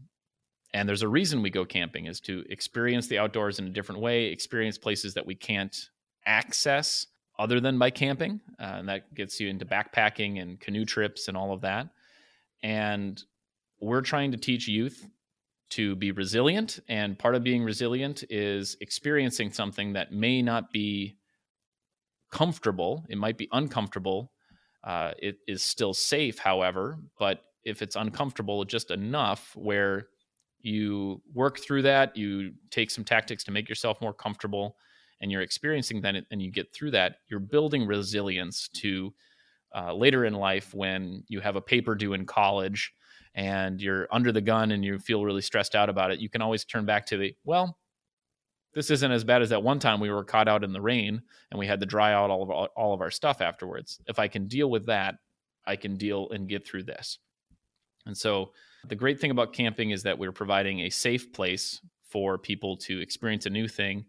and 0.75 0.89
there's 0.89 1.03
a 1.03 1.09
reason 1.09 1.41
we 1.41 1.51
go 1.51 1.65
camping 1.65 2.07
is 2.07 2.21
to 2.23 2.45
experience 2.51 3.07
the 3.07 3.19
outdoors 3.19 3.59
in 3.59 3.67
a 3.67 3.71
different 3.71 4.01
way, 4.01 4.27
experience 4.27 4.77
places 4.77 5.15
that 5.15 5.25
we 5.25 5.37
can't 5.37 5.89
access 6.27 7.07
other 7.39 7.61
than 7.61 7.79
by 7.79 7.91
camping. 7.91 8.41
Uh, 8.61 8.75
and 8.79 8.89
that 8.89 9.15
gets 9.15 9.39
you 9.39 9.49
into 9.49 9.65
backpacking 9.65 10.43
and 10.43 10.61
canoe 10.61 10.85
trips 10.85 11.29
and 11.29 11.37
all 11.37 11.53
of 11.53 11.61
that. 11.61 11.89
And 12.63 13.23
we're 13.81 14.01
trying 14.01 14.33
to 14.33 14.37
teach 14.37 14.67
youth 14.67 15.07
to 15.71 15.97
be 15.97 16.13
resilient. 16.13 16.81
And 16.89 17.19
part 17.19 17.35
of 17.35 17.43
being 17.43 17.63
resilient 17.63 18.25
is 18.31 18.77
experiencing 18.81 19.53
something 19.53 19.93
that 19.95 20.13
may 20.13 20.43
not 20.43 20.73
be 20.73 21.17
comfortable, 22.31 23.05
it 23.09 23.19
might 23.19 23.39
be 23.39 23.49
uncomfortable. 23.53 24.33
Uh, 24.85 25.13
it 25.19 25.39
is 25.49 25.63
still 25.63 25.95
safe, 25.95 26.39
however, 26.39 26.99
but 27.19 27.45
if 27.65 27.81
it's 27.81 27.97
uncomfortable 27.97 28.65
just 28.65 28.91
enough 28.91 29.53
where 29.57 30.09
you 30.61 31.23
work 31.33 31.59
through 31.59 31.83
that, 31.83 32.15
you 32.17 32.53
take 32.71 32.91
some 32.91 33.05
tactics 33.05 33.45
to 33.45 33.51
make 33.51 33.69
yourself 33.69 34.01
more 34.01 34.13
comfortable, 34.13 34.77
and 35.21 35.33
you're 35.33 35.41
experiencing 35.41 36.03
that 36.03 36.17
and 36.31 36.43
you 36.43 36.51
get 36.51 36.73
through 36.73 36.91
that, 36.91 37.17
you're 37.29 37.41
building 37.41 37.87
resilience 37.87 38.69
to 38.69 39.15
uh, 39.75 39.93
later 39.93 40.27
in 40.27 40.35
life 40.35 40.75
when 40.75 41.25
you 41.29 41.41
have 41.41 41.57
a 41.57 41.61
paper 41.61 41.95
due 41.95 42.13
in 42.13 42.27
college 42.27 42.93
and 43.35 43.81
you're 43.81 44.07
under 44.13 44.33
the 44.33 44.41
gun 44.41 44.73
and 44.73 44.85
you 44.85 44.99
feel 44.99 45.25
really 45.25 45.43
stressed 45.43 45.75
out 45.75 45.89
about 45.89 46.11
it. 46.11 46.21
You 46.21 46.29
can 46.29 46.43
always 46.43 46.65
turn 46.65 46.85
back 46.85 47.07
to 47.07 47.17
the, 47.17 47.35
well, 47.45 47.79
this 48.75 48.91
isn't 48.91 49.13
as 49.13 49.25
bad 49.25 49.43
as 49.43 49.51
that 49.51 49.63
one 49.63 49.79
time 49.79 50.01
we 50.01 50.11
were 50.11 50.25
caught 50.25 50.49
out 50.49 50.65
in 50.65 50.73
the 50.73 50.81
rain 50.81 51.23
and 51.51 51.59
we 51.59 51.67
had 51.67 51.81
to 51.81 51.87
dry 51.87 52.13
out 52.13 52.31
all 52.31 52.43
of 52.43 52.51
all 52.77 52.95
of 52.95 53.01
our 53.01 53.11
stuff 53.11 53.41
afterwards. 53.41 54.01
If 54.07 54.19
I 54.19 54.29
can 54.29 54.47
deal 54.47 54.71
with 54.71 54.87
that, 54.87 55.17
I 55.67 55.77
can 55.77 55.97
deal 55.97 56.29
and 56.31 56.49
get 56.49 56.67
through 56.67 56.85
this. 56.85 57.19
And 58.07 58.17
so 58.17 58.53
the 58.89 58.95
great 58.95 59.21
thing 59.21 59.31
about 59.31 59.53
camping 59.53 59.91
is 59.91 60.03
that 60.03 60.19
we're 60.19 60.33
providing 60.33 60.81
a 60.81 60.91
safe 60.91 61.33
place 61.33 61.81
for 62.03 62.37
people 62.37 62.77
to 62.77 63.01
experience 63.01 63.47
a 63.47 63.51
new 63.51 63.67
thing 63.67 64.05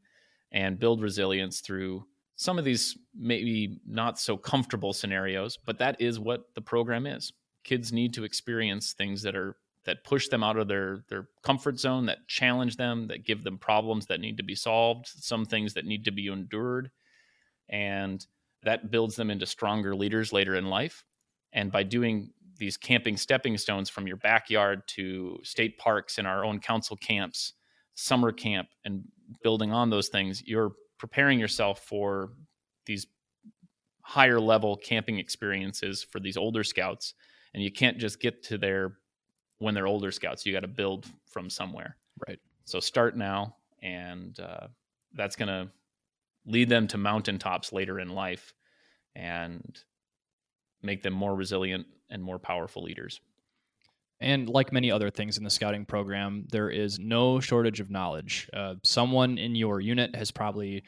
and 0.51 0.79
build 0.79 1.01
resilience 1.01 1.61
through 1.61 2.05
some 2.35 2.59
of 2.59 2.65
these 2.65 2.97
maybe 3.17 3.79
not 3.87 4.19
so 4.19 4.35
comfortable 4.35 4.93
scenarios, 4.93 5.57
but 5.65 5.77
that 5.79 5.99
is 6.01 6.19
what 6.19 6.53
the 6.53 6.61
program 6.61 7.07
is. 7.07 7.31
Kids 7.63 7.93
need 7.93 8.13
to 8.13 8.23
experience 8.23 8.93
things 8.93 9.21
that 9.21 9.35
are 9.35 9.55
that 9.85 10.03
push 10.03 10.27
them 10.27 10.43
out 10.43 10.57
of 10.57 10.67
their 10.67 11.03
their 11.09 11.27
comfort 11.43 11.79
zone, 11.79 12.07
that 12.07 12.27
challenge 12.27 12.77
them, 12.77 13.07
that 13.07 13.25
give 13.25 13.43
them 13.43 13.57
problems 13.57 14.07
that 14.07 14.19
need 14.19 14.37
to 14.37 14.43
be 14.43 14.55
solved, 14.55 15.07
some 15.07 15.45
things 15.45 15.73
that 15.73 15.85
need 15.85 16.05
to 16.05 16.11
be 16.11 16.27
endured, 16.27 16.91
and 17.69 18.25
that 18.63 18.91
builds 18.91 19.15
them 19.15 19.29
into 19.29 19.45
stronger 19.45 19.95
leaders 19.95 20.33
later 20.33 20.55
in 20.55 20.65
life. 20.65 21.05
And 21.53 21.71
by 21.71 21.83
doing 21.83 22.31
these 22.57 22.77
camping 22.77 23.17
stepping 23.17 23.57
stones 23.57 23.89
from 23.89 24.07
your 24.07 24.17
backyard 24.17 24.81
to 24.87 25.39
state 25.43 25.77
parks 25.77 26.17
and 26.17 26.27
our 26.27 26.43
own 26.43 26.59
council 26.59 26.97
camps, 26.97 27.53
summer 27.93 28.31
camp, 28.31 28.67
and 28.83 29.03
building 29.43 29.71
on 29.71 29.89
those 29.89 30.07
things, 30.07 30.43
you're 30.45 30.73
preparing 30.97 31.39
yourself 31.39 31.79
for 31.81 32.31
these 32.85 33.07
higher 34.01 34.39
level 34.39 34.75
camping 34.77 35.19
experiences 35.19 36.03
for 36.03 36.19
these 36.19 36.37
older 36.37 36.63
scouts. 36.63 37.13
And 37.53 37.63
you 37.63 37.71
can't 37.71 37.97
just 37.97 38.19
get 38.19 38.43
to 38.43 38.57
there 38.57 38.97
when 39.59 39.73
they're 39.73 39.87
older 39.87 40.11
scouts. 40.11 40.45
You 40.45 40.53
got 40.53 40.61
to 40.61 40.67
build 40.67 41.05
from 41.29 41.49
somewhere. 41.49 41.97
Right. 42.27 42.39
So 42.65 42.79
start 42.79 43.15
now, 43.15 43.55
and 43.81 44.39
uh, 44.39 44.67
that's 45.13 45.35
going 45.35 45.47
to 45.47 45.69
lead 46.45 46.69
them 46.69 46.87
to 46.87 46.97
mountaintops 46.97 47.71
later 47.73 47.99
in 47.99 48.09
life 48.09 48.53
and 49.15 49.79
make 50.81 51.01
them 51.01 51.13
more 51.13 51.35
resilient 51.35 51.87
and 52.09 52.23
more 52.23 52.39
powerful 52.39 52.83
leaders. 52.83 53.19
And 54.21 54.47
like 54.47 54.71
many 54.71 54.91
other 54.91 55.09
things 55.09 55.37
in 55.37 55.43
the 55.43 55.49
scouting 55.49 55.85
program, 55.85 56.45
there 56.49 56.69
is 56.69 56.99
no 56.99 57.39
shortage 57.39 57.79
of 57.79 57.89
knowledge. 57.89 58.49
Uh, 58.53 58.75
someone 58.83 59.37
in 59.37 59.55
your 59.55 59.81
unit 59.81 60.15
has 60.15 60.31
probably 60.31 60.83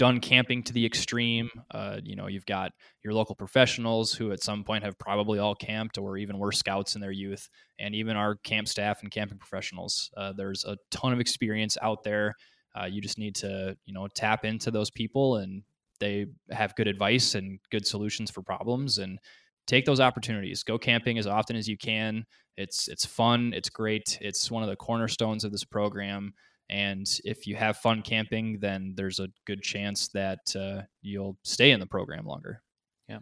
done 0.00 0.18
camping 0.18 0.62
to 0.62 0.72
the 0.72 0.86
extreme. 0.86 1.50
Uh, 1.72 2.00
you 2.02 2.16
know, 2.16 2.26
you've 2.26 2.46
got 2.46 2.72
your 3.04 3.12
local 3.12 3.34
professionals 3.34 4.14
who 4.14 4.32
at 4.32 4.42
some 4.42 4.64
point 4.64 4.82
have 4.82 4.98
probably 4.98 5.38
all 5.38 5.54
camped 5.54 5.98
or 5.98 6.16
even 6.16 6.38
were 6.38 6.52
scouts 6.52 6.94
in 6.94 7.02
their 7.02 7.10
youth, 7.10 7.50
and 7.78 7.94
even 7.94 8.16
our 8.16 8.36
camp 8.36 8.66
staff 8.66 9.02
and 9.02 9.10
camping 9.10 9.36
professionals. 9.36 10.10
Uh, 10.16 10.32
there's 10.34 10.64
a 10.64 10.78
ton 10.90 11.12
of 11.12 11.20
experience 11.20 11.76
out 11.82 12.02
there. 12.02 12.34
Uh, 12.74 12.86
you 12.86 13.02
just 13.02 13.18
need 13.18 13.34
to, 13.34 13.76
you 13.84 13.92
know, 13.92 14.08
tap 14.14 14.46
into 14.46 14.70
those 14.70 14.90
people 14.90 15.36
and 15.36 15.62
they 15.98 16.24
have 16.50 16.74
good 16.76 16.88
advice 16.88 17.34
and 17.34 17.58
good 17.70 17.86
solutions 17.86 18.30
for 18.30 18.40
problems 18.40 18.96
and 18.96 19.18
take 19.66 19.84
those 19.84 20.00
opportunities. 20.00 20.62
Go 20.62 20.78
camping 20.78 21.18
as 21.18 21.26
often 21.26 21.56
as 21.56 21.68
you 21.68 21.76
can. 21.76 22.24
It's 22.56 22.88
it's 22.88 23.04
fun. 23.04 23.52
It's 23.54 23.68
great. 23.68 24.16
It's 24.22 24.50
one 24.50 24.62
of 24.62 24.70
the 24.70 24.76
cornerstones 24.76 25.44
of 25.44 25.52
this 25.52 25.64
program. 25.64 26.32
And 26.70 27.10
if 27.24 27.48
you 27.48 27.56
have 27.56 27.78
fun 27.78 28.00
camping, 28.00 28.60
then 28.60 28.94
there's 28.96 29.18
a 29.18 29.28
good 29.44 29.60
chance 29.60 30.06
that 30.08 30.54
uh, 30.54 30.82
you'll 31.02 31.36
stay 31.42 31.72
in 31.72 31.80
the 31.80 31.86
program 31.86 32.24
longer. 32.24 32.62
Yeah. 33.08 33.18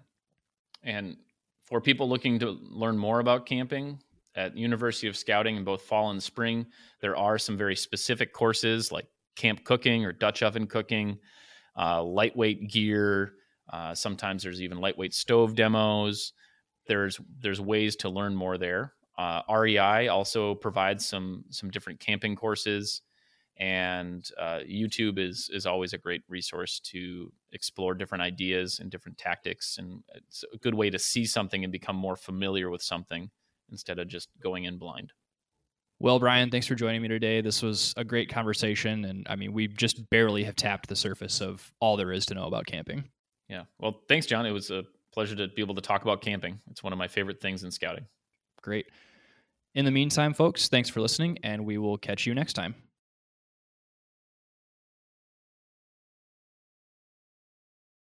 And 0.82 1.16
for 1.64 1.80
people 1.80 2.10
looking 2.10 2.38
to 2.40 2.58
learn 2.62 2.98
more 2.98 3.20
about 3.20 3.46
camping 3.46 4.00
at 4.34 4.54
University 4.54 5.08
of 5.08 5.16
Scouting 5.16 5.56
in 5.56 5.64
both 5.64 5.80
fall 5.80 6.10
and 6.10 6.22
spring, 6.22 6.66
there 7.00 7.16
are 7.16 7.38
some 7.38 7.56
very 7.56 7.74
specific 7.74 8.34
courses 8.34 8.92
like 8.92 9.06
camp 9.34 9.64
cooking 9.64 10.04
or 10.04 10.12
Dutch 10.12 10.42
oven 10.42 10.66
cooking, 10.66 11.18
uh, 11.74 12.02
lightweight 12.02 12.68
gear. 12.70 13.32
Uh, 13.72 13.94
sometimes 13.94 14.42
there's 14.42 14.60
even 14.60 14.78
lightweight 14.78 15.14
stove 15.14 15.54
demos. 15.54 16.34
There's 16.86 17.18
there's 17.40 17.62
ways 17.62 17.96
to 17.96 18.10
learn 18.10 18.34
more 18.34 18.58
there. 18.58 18.92
Uh, 19.16 19.40
REI 19.50 20.08
also 20.08 20.54
provides 20.54 21.06
some 21.06 21.44
some 21.48 21.70
different 21.70 21.98
camping 21.98 22.36
courses, 22.36 23.02
and 23.58 24.28
uh, 24.38 24.60
YouTube 24.60 25.18
is 25.18 25.50
is 25.52 25.66
always 25.66 25.92
a 25.92 25.98
great 25.98 26.22
resource 26.28 26.80
to 26.80 27.32
explore 27.52 27.94
different 27.94 28.22
ideas 28.22 28.78
and 28.78 28.90
different 28.90 29.18
tactics, 29.18 29.78
and 29.78 30.02
it's 30.14 30.44
a 30.52 30.58
good 30.58 30.74
way 30.74 30.90
to 30.90 30.98
see 30.98 31.24
something 31.24 31.64
and 31.64 31.72
become 31.72 31.96
more 31.96 32.16
familiar 32.16 32.70
with 32.70 32.82
something 32.82 33.30
instead 33.70 33.98
of 33.98 34.08
just 34.08 34.28
going 34.42 34.64
in 34.64 34.78
blind. 34.78 35.12
Well, 36.00 36.20
Brian, 36.20 36.50
thanks 36.50 36.68
for 36.68 36.76
joining 36.76 37.02
me 37.02 37.08
today. 37.08 37.40
This 37.40 37.60
was 37.60 37.92
a 37.96 38.04
great 38.04 38.28
conversation, 38.28 39.04
and 39.04 39.26
I 39.28 39.34
mean, 39.34 39.52
we 39.52 39.66
just 39.66 40.08
barely 40.10 40.44
have 40.44 40.54
tapped 40.54 40.88
the 40.88 40.94
surface 40.94 41.40
of 41.40 41.72
all 41.80 41.96
there 41.96 42.12
is 42.12 42.26
to 42.26 42.34
know 42.34 42.46
about 42.46 42.66
camping. 42.66 43.04
Yeah. 43.48 43.64
Well, 43.80 44.02
thanks, 44.08 44.26
John. 44.26 44.46
It 44.46 44.52
was 44.52 44.70
a 44.70 44.84
pleasure 45.12 45.34
to 45.34 45.48
be 45.48 45.62
able 45.62 45.74
to 45.74 45.80
talk 45.80 46.02
about 46.02 46.20
camping. 46.20 46.60
It's 46.70 46.84
one 46.84 46.92
of 46.92 46.98
my 46.98 47.08
favorite 47.08 47.40
things 47.40 47.64
in 47.64 47.72
scouting. 47.72 48.06
Great. 48.62 48.86
In 49.74 49.84
the 49.84 49.90
meantime, 49.90 50.34
folks, 50.34 50.68
thanks 50.68 50.88
for 50.88 51.00
listening, 51.00 51.38
and 51.42 51.64
we 51.64 51.78
will 51.78 51.98
catch 51.98 52.26
you 52.26 52.34
next 52.34 52.52
time. 52.52 52.76